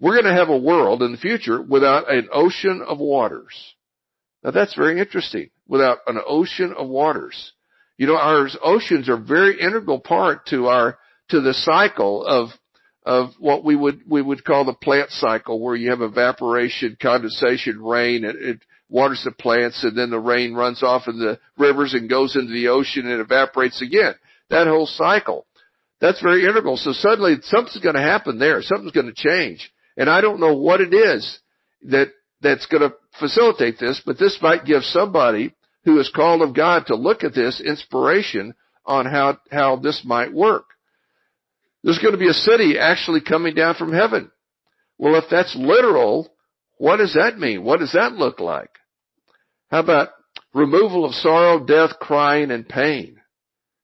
We're 0.00 0.20
going 0.20 0.32
to 0.32 0.38
have 0.38 0.48
a 0.48 0.58
world 0.58 1.02
in 1.02 1.12
the 1.12 1.18
future 1.18 1.60
without 1.60 2.10
an 2.12 2.28
ocean 2.32 2.82
of 2.86 2.98
waters. 2.98 3.54
Now 4.42 4.50
that's 4.50 4.74
very 4.74 5.00
interesting. 5.00 5.50
Without 5.66 5.98
an 6.06 6.18
ocean 6.26 6.74
of 6.76 6.88
waters. 6.88 7.52
You 7.96 8.06
know, 8.06 8.16
our 8.16 8.48
oceans 8.62 9.08
are 9.08 9.16
very 9.16 9.60
integral 9.60 9.98
part 9.98 10.46
to 10.46 10.66
our, 10.66 10.98
to 11.30 11.40
the 11.40 11.54
cycle 11.54 12.24
of, 12.24 12.48
of 13.04 13.30
what 13.38 13.64
we 13.64 13.76
would, 13.76 14.02
we 14.08 14.22
would 14.22 14.44
call 14.44 14.64
the 14.64 14.72
plant 14.74 15.10
cycle 15.10 15.60
where 15.60 15.76
you 15.76 15.90
have 15.90 16.00
evaporation, 16.00 16.96
condensation, 17.00 17.82
rain, 17.82 18.24
and 18.24 18.38
it 18.38 18.60
waters 18.88 19.22
the 19.24 19.30
plants 19.30 19.84
and 19.84 19.96
then 19.96 20.10
the 20.10 20.18
rain 20.18 20.54
runs 20.54 20.82
off 20.82 21.08
in 21.08 21.18
the 21.18 21.38
rivers 21.58 21.94
and 21.94 22.08
goes 22.08 22.36
into 22.36 22.52
the 22.52 22.68
ocean 22.68 23.06
and 23.06 23.20
evaporates 23.20 23.82
again. 23.82 24.14
That 24.50 24.66
whole 24.66 24.86
cycle. 24.86 25.46
That's 26.00 26.22
very 26.22 26.44
integral. 26.44 26.76
So 26.76 26.92
suddenly 26.92 27.36
something's 27.42 27.82
going 27.82 27.96
to 27.96 28.00
happen 28.00 28.38
there. 28.38 28.62
Something's 28.62 28.92
going 28.92 29.12
to 29.12 29.28
change. 29.28 29.70
And 29.96 30.08
I 30.08 30.20
don't 30.20 30.40
know 30.40 30.54
what 30.54 30.80
it 30.80 30.94
is 30.94 31.38
that, 31.82 32.12
that's 32.40 32.66
going 32.66 32.88
to 32.88 32.94
facilitate 33.18 33.80
this, 33.80 34.00
but 34.06 34.18
this 34.18 34.38
might 34.40 34.64
give 34.64 34.84
somebody 34.84 35.54
who 35.84 35.98
is 35.98 36.10
called 36.14 36.40
of 36.40 36.54
God 36.54 36.86
to 36.86 36.94
look 36.94 37.24
at 37.24 37.34
this 37.34 37.60
inspiration 37.60 38.54
on 38.86 39.06
how, 39.06 39.38
how 39.50 39.76
this 39.76 40.02
might 40.04 40.32
work. 40.32 40.66
There's 41.82 41.98
going 41.98 42.12
to 42.12 42.18
be 42.18 42.28
a 42.28 42.34
city 42.34 42.78
actually 42.78 43.20
coming 43.20 43.54
down 43.54 43.74
from 43.74 43.92
heaven. 43.92 44.30
Well, 44.98 45.14
if 45.14 45.24
that's 45.30 45.54
literal, 45.56 46.28
what 46.76 46.96
does 46.96 47.14
that 47.14 47.38
mean? 47.38 47.62
What 47.62 47.80
does 47.80 47.92
that 47.92 48.12
look 48.12 48.40
like? 48.40 48.70
How 49.70 49.80
about 49.80 50.08
removal 50.54 51.04
of 51.04 51.14
sorrow, 51.14 51.64
death, 51.64 51.98
crying, 52.00 52.50
and 52.50 52.68
pain? 52.68 53.20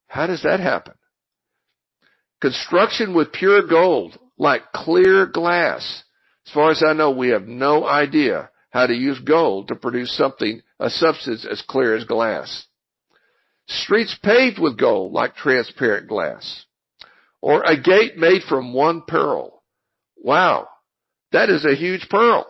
How 0.08 0.26
does 0.26 0.42
that 0.42 0.60
happen? 0.60 0.94
Construction 2.40 3.14
with 3.14 3.32
pure 3.32 3.66
gold, 3.66 4.18
like 4.38 4.72
clear 4.72 5.26
glass. 5.26 6.02
As 6.46 6.52
far 6.52 6.70
as 6.70 6.82
I 6.86 6.92
know, 6.92 7.10
we 7.10 7.28
have 7.28 7.46
no 7.46 7.86
idea 7.86 8.50
how 8.70 8.86
to 8.86 8.94
use 8.94 9.18
gold 9.20 9.68
to 9.68 9.76
produce 9.76 10.16
something, 10.16 10.60
a 10.80 10.90
substance 10.90 11.46
as 11.48 11.62
clear 11.62 11.94
as 11.94 12.04
glass. 12.04 12.66
Streets 13.66 14.18
paved 14.22 14.58
with 14.58 14.76
gold 14.76 15.12
like 15.12 15.36
transparent 15.36 16.08
glass. 16.08 16.66
Or 17.44 17.62
a 17.62 17.78
gate 17.78 18.16
made 18.16 18.40
from 18.48 18.72
one 18.72 19.02
pearl. 19.06 19.62
Wow. 20.16 20.66
That 21.32 21.50
is 21.50 21.66
a 21.66 21.74
huge 21.74 22.08
pearl. 22.08 22.46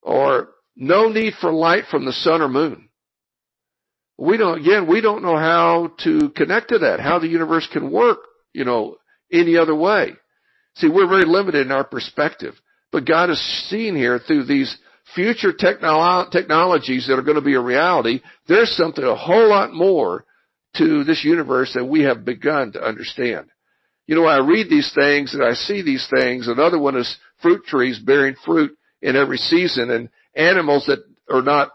Or 0.00 0.48
no 0.74 1.10
need 1.10 1.34
for 1.42 1.52
light 1.52 1.84
from 1.90 2.06
the 2.06 2.12
sun 2.14 2.40
or 2.40 2.48
moon. 2.48 2.88
We 4.16 4.38
don't, 4.38 4.60
again, 4.62 4.88
we 4.88 5.02
don't 5.02 5.22
know 5.22 5.36
how 5.36 5.92
to 6.04 6.30
connect 6.30 6.70
to 6.70 6.78
that, 6.78 7.00
how 7.00 7.18
the 7.18 7.28
universe 7.28 7.68
can 7.70 7.90
work, 7.90 8.20
you 8.54 8.64
know, 8.64 8.96
any 9.30 9.58
other 9.58 9.74
way. 9.74 10.14
See, 10.76 10.88
we're 10.88 11.06
very 11.06 11.26
limited 11.26 11.66
in 11.66 11.70
our 11.70 11.84
perspective. 11.84 12.54
But 12.92 13.04
God 13.04 13.28
is 13.28 13.68
seen 13.68 13.94
here 13.94 14.18
through 14.18 14.44
these 14.44 14.74
future 15.14 15.52
technolo- 15.52 16.30
technologies 16.30 17.08
that 17.08 17.18
are 17.18 17.22
going 17.22 17.36
to 17.36 17.42
be 17.42 17.56
a 17.56 17.60
reality, 17.60 18.22
there's 18.48 18.74
something 18.74 19.04
a 19.04 19.14
whole 19.14 19.50
lot 19.50 19.74
more 19.74 20.24
to 20.76 21.04
this 21.04 21.24
universe 21.24 21.72
that 21.74 21.84
we 21.84 22.02
have 22.02 22.24
begun 22.24 22.72
to 22.72 22.82
understand. 22.82 23.50
You 24.06 24.16
know, 24.16 24.26
I 24.26 24.38
read 24.38 24.68
these 24.68 24.92
things 24.94 25.34
and 25.34 25.44
I 25.44 25.54
see 25.54 25.82
these 25.82 26.06
things. 26.08 26.48
Another 26.48 26.78
one 26.78 26.96
is 26.96 27.16
fruit 27.42 27.64
trees 27.64 27.98
bearing 27.98 28.34
fruit 28.44 28.76
in 29.02 29.16
every 29.16 29.38
season 29.38 29.90
and 29.90 30.08
animals 30.34 30.86
that 30.86 31.04
are 31.32 31.42
not 31.42 31.70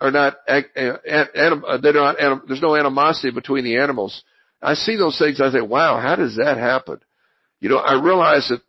are 0.00 0.10
not 0.10 0.36
uh, 0.48 0.60
uh, 0.76 0.80
uh, 1.06 1.78
they're 1.80 1.92
not 1.92 2.16
there's 2.48 2.62
no 2.62 2.76
animosity 2.76 3.30
between 3.30 3.64
the 3.64 3.78
animals. 3.78 4.22
I 4.60 4.74
see 4.74 4.96
those 4.96 5.18
things. 5.18 5.40
I 5.40 5.52
think, 5.52 5.68
wow, 5.68 6.00
how 6.00 6.16
does 6.16 6.36
that 6.36 6.56
happen? 6.56 7.00
You 7.60 7.68
know, 7.68 7.78
I 7.78 8.02
realize 8.02 8.48
that, 8.48 8.60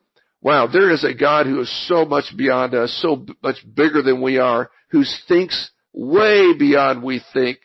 wow, 0.42 0.68
there 0.68 0.92
is 0.92 1.04
a 1.04 1.14
God 1.14 1.46
who 1.46 1.62
is 1.62 1.88
so 1.88 2.06
much 2.06 2.36
beyond 2.36 2.76
us, 2.76 2.98
so 3.02 3.26
much 3.42 3.58
bigger 3.76 4.02
than 4.02 4.22
we 4.22 4.38
are, 4.38 4.70
who 4.90 5.04
thinks 5.28 5.72
way 5.94 6.54
beyond 6.58 7.02
we 7.02 7.22
think. 7.34 7.60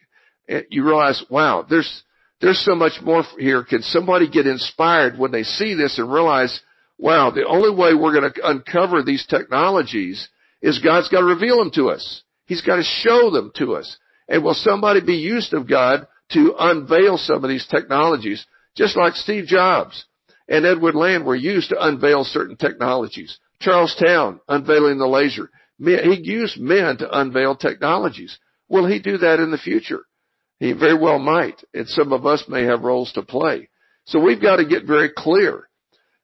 You 0.68 0.84
realize, 0.84 1.22
wow, 1.30 1.64
there's, 1.68 2.02
there's 2.40 2.58
so 2.64 2.74
much 2.74 3.00
more 3.02 3.22
here. 3.38 3.64
Can 3.64 3.82
somebody 3.82 4.28
get 4.28 4.46
inspired 4.46 5.18
when 5.18 5.30
they 5.30 5.42
see 5.42 5.74
this 5.74 5.98
and 5.98 6.12
realize, 6.12 6.60
wow, 6.98 7.30
the 7.30 7.46
only 7.46 7.70
way 7.70 7.94
we're 7.94 8.18
going 8.18 8.32
to 8.32 8.48
uncover 8.48 9.02
these 9.02 9.26
technologies 9.26 10.28
is 10.60 10.78
God's 10.78 11.08
got 11.08 11.20
to 11.20 11.26
reveal 11.26 11.58
them 11.58 11.70
to 11.72 11.90
us. 11.90 12.22
He's 12.46 12.62
got 12.62 12.76
to 12.76 12.82
show 12.82 13.30
them 13.30 13.52
to 13.56 13.76
us. 13.76 13.96
And 14.28 14.44
will 14.44 14.54
somebody 14.54 15.00
be 15.00 15.16
used 15.16 15.54
of 15.54 15.68
God 15.68 16.06
to 16.32 16.54
unveil 16.58 17.16
some 17.16 17.42
of 17.44 17.50
these 17.50 17.66
technologies? 17.66 18.44
Just 18.76 18.96
like 18.96 19.14
Steve 19.14 19.46
Jobs 19.46 20.04
and 20.48 20.66
Edward 20.66 20.94
Land 20.94 21.24
were 21.24 21.36
used 21.36 21.70
to 21.70 21.84
unveil 21.84 22.24
certain 22.24 22.56
technologies. 22.56 23.38
Charles 23.60 23.94
Townes 23.94 24.40
unveiling 24.48 24.98
the 24.98 25.06
laser. 25.06 25.50
He 25.78 26.20
used 26.22 26.58
men 26.58 26.98
to 26.98 27.18
unveil 27.18 27.56
technologies. 27.56 28.38
Will 28.68 28.86
he 28.86 28.98
do 28.98 29.18
that 29.18 29.40
in 29.40 29.50
the 29.50 29.58
future? 29.58 30.00
He 30.60 30.72
very 30.72 30.96
well 30.96 31.18
might, 31.18 31.64
and 31.72 31.88
some 31.88 32.12
of 32.12 32.26
us 32.26 32.44
may 32.46 32.64
have 32.64 32.82
roles 32.82 33.10
to 33.12 33.22
play. 33.22 33.70
So 34.04 34.20
we've 34.20 34.42
got 34.42 34.56
to 34.56 34.66
get 34.66 34.84
very 34.84 35.10
clear 35.16 35.68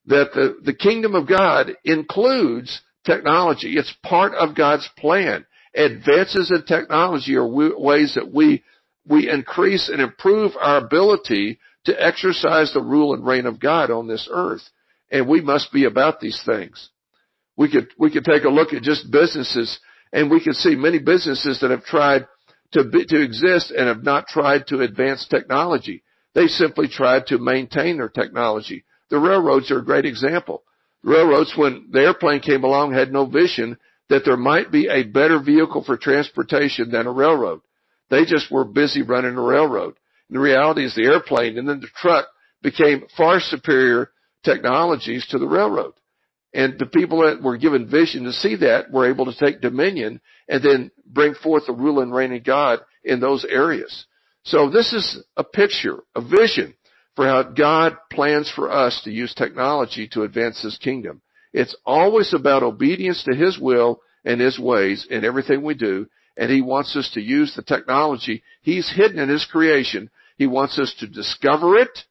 that 0.07 0.33
the, 0.35 0.59
the 0.63 0.75
kingdom 0.75 1.15
of 1.15 1.27
God 1.27 1.73
includes 1.85 2.83
technology. 3.05 3.75
It's 3.77 3.95
part 4.05 4.35
of 4.35 4.55
God's 4.55 4.89
plan. 4.99 5.47
Advances 5.75 6.53
in 6.55 6.65
technology 6.65 7.35
are 7.37 7.47
ways 7.47 8.15
that 8.15 8.33
we, 8.33 8.63
we 9.09 9.31
increase 9.31 9.89
and 9.89 10.01
improve 10.01 10.53
our 10.61 10.85
ability 10.85 11.59
to 11.87 12.03
exercise 12.03 12.73
the 12.73 12.83
rule 12.83 13.15
and 13.15 13.27
reign 13.27 13.47
of 13.47 13.59
God 13.59 13.91
on 13.91 14.07
this 14.07 14.29
earth. 14.31 14.63
And 15.11 15.29
we 15.29 15.41
must 15.41 15.73
be 15.73 15.85
about 15.85 16.21
these 16.21 16.41
things. 16.45 16.91
We 17.57 17.71
could, 17.71 17.89
we 17.99 18.11
could 18.11 18.25
take 18.25 18.45
a 18.45 18.51
look 18.51 18.75
at 18.75 18.83
just 18.83 19.11
businesses 19.11 19.79
and 20.13 20.31
we 20.31 20.43
can 20.43 20.53
see 20.53 20.75
many 20.75 20.99
businesses 20.99 21.61
that 21.61 21.71
have 21.71 21.85
tried 21.85 22.27
to 22.77 22.85
be, 22.85 23.07
to 23.07 23.23
exist 23.23 23.71
and 23.71 23.89
have 23.89 24.05
not 24.05 24.29
tried 24.29 24.67
to 24.67 24.83
advance 24.83 25.27
technology. 25.27 26.03
They 26.35 26.47
simply 26.47 26.89
tried 26.89 27.27
to 27.29 27.39
maintain 27.39 27.97
their 27.97 28.11
technology. 28.11 28.85
The 29.09 29.19
railroads 29.19 29.71
are 29.71 29.79
a 29.79 29.85
great 29.85 30.05
example. 30.05 30.63
Railroads, 31.03 31.55
when 31.57 31.89
the 31.91 32.01
airplane 32.01 32.41
came 32.41 32.65
along, 32.65 32.93
had 32.93 33.13
no 33.13 33.25
vision 33.25 33.79
that 34.11 34.25
there 34.25 34.37
might 34.37 34.71
be 34.71 34.89
a 34.89 35.05
better 35.05 35.41
vehicle 35.41 35.85
for 35.85 35.97
transportation 35.97 36.91
than 36.91 37.07
a 37.07 37.13
railroad. 37.13 37.61
They 38.11 38.25
just 38.25 38.51
were 38.51 38.65
busy 38.65 39.03
running 39.03 39.37
a 39.37 39.43
railroad. 39.43 39.95
And 40.29 40.37
the 40.37 40.41
reality 40.41 40.85
is 40.85 40.95
the 40.95 41.07
airplane 41.07 41.59
and 41.59 41.67
then 41.69 41.81
the 41.81 41.89
truck 41.97 42.27
became 42.63 43.07
far 43.17 43.41
superior 43.41 44.11
technologies 44.45 45.27
to 45.29 45.39
the 45.39 45.49
railroad. 45.49 45.95
And 46.57 46.79
the 46.79 46.87
people 46.87 47.21
that 47.21 47.43
were 47.43 47.59
given 47.59 47.87
vision 47.87 48.25
to 48.25 48.33
see 48.33 48.57
that 48.57 48.91
were 48.91 49.11
able 49.11 49.27
to 49.27 49.39
take 49.39 49.61
dominion 49.61 50.23
and 50.49 50.63
then 50.63 50.91
bring 51.05 51.35
forth 51.35 51.67
the 51.67 51.75
rule 51.75 52.01
and 52.01 52.11
reign 52.11 52.33
of 52.33 52.45
God 52.45 52.81
in 53.05 53.21
those 53.21 53.45
areas. 53.45 54.07
So 54.45 54.71
this 54.71 54.95
is 54.95 55.23
a 55.37 55.45
picture, 55.45 55.99
a 56.15 56.23
vision 56.23 56.73
for 57.15 57.27
how 57.27 57.43
God 57.43 57.99
plans 58.11 58.51
for 58.51 58.73
us 58.73 59.03
to 59.05 59.11
use 59.11 59.35
technology 59.35 60.09
to 60.13 60.23
advance 60.23 60.63
His 60.63 60.79
kingdom. 60.79 61.21
It's 61.53 61.77
always 61.85 62.33
about 62.33 62.63
obedience 62.63 63.23
to 63.25 63.35
His 63.35 63.59
will 63.59 64.01
and 64.25 64.41
His 64.41 64.59
ways 64.59 65.07
in 65.11 65.27
everything 65.27 65.61
we 65.63 65.75
do. 65.75 66.07
And 66.39 66.51
He 66.51 66.63
wants 66.63 66.97
us 66.97 67.11
to 67.13 67.21
use 67.21 67.55
the 67.55 67.63
technology 67.63 68.43
He's 68.63 68.91
hidden 68.91 69.19
in 69.19 69.29
His 69.29 69.45
creation. 69.45 70.09
He 70.39 70.47
wants 70.47 70.79
us 70.79 70.95
to 71.01 71.07
discover 71.07 71.77
it 71.77 72.05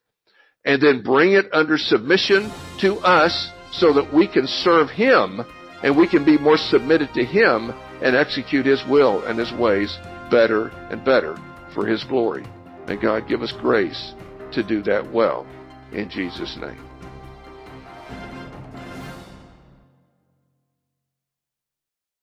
and 0.64 0.80
then 0.80 1.02
bring 1.02 1.32
it 1.32 1.46
under 1.52 1.78
submission 1.78 2.52
to 2.78 2.98
us 2.98 3.50
so 3.78 3.92
that 3.92 4.12
we 4.12 4.26
can 4.26 4.46
serve 4.46 4.90
Him 4.90 5.42
and 5.82 5.96
we 5.96 6.08
can 6.08 6.24
be 6.24 6.38
more 6.38 6.56
submitted 6.56 7.12
to 7.14 7.24
Him 7.24 7.72
and 8.02 8.16
execute 8.16 8.66
His 8.66 8.84
will 8.86 9.24
and 9.24 9.38
His 9.38 9.52
ways 9.52 9.98
better 10.30 10.68
and 10.90 11.04
better 11.04 11.36
for 11.74 11.86
His 11.86 12.04
glory. 12.04 12.44
May 12.88 12.96
God 12.96 13.28
give 13.28 13.42
us 13.42 13.52
grace 13.52 14.14
to 14.52 14.62
do 14.62 14.82
that 14.82 15.12
well. 15.12 15.46
In 15.92 16.08
Jesus' 16.08 16.56
name. 16.56 16.95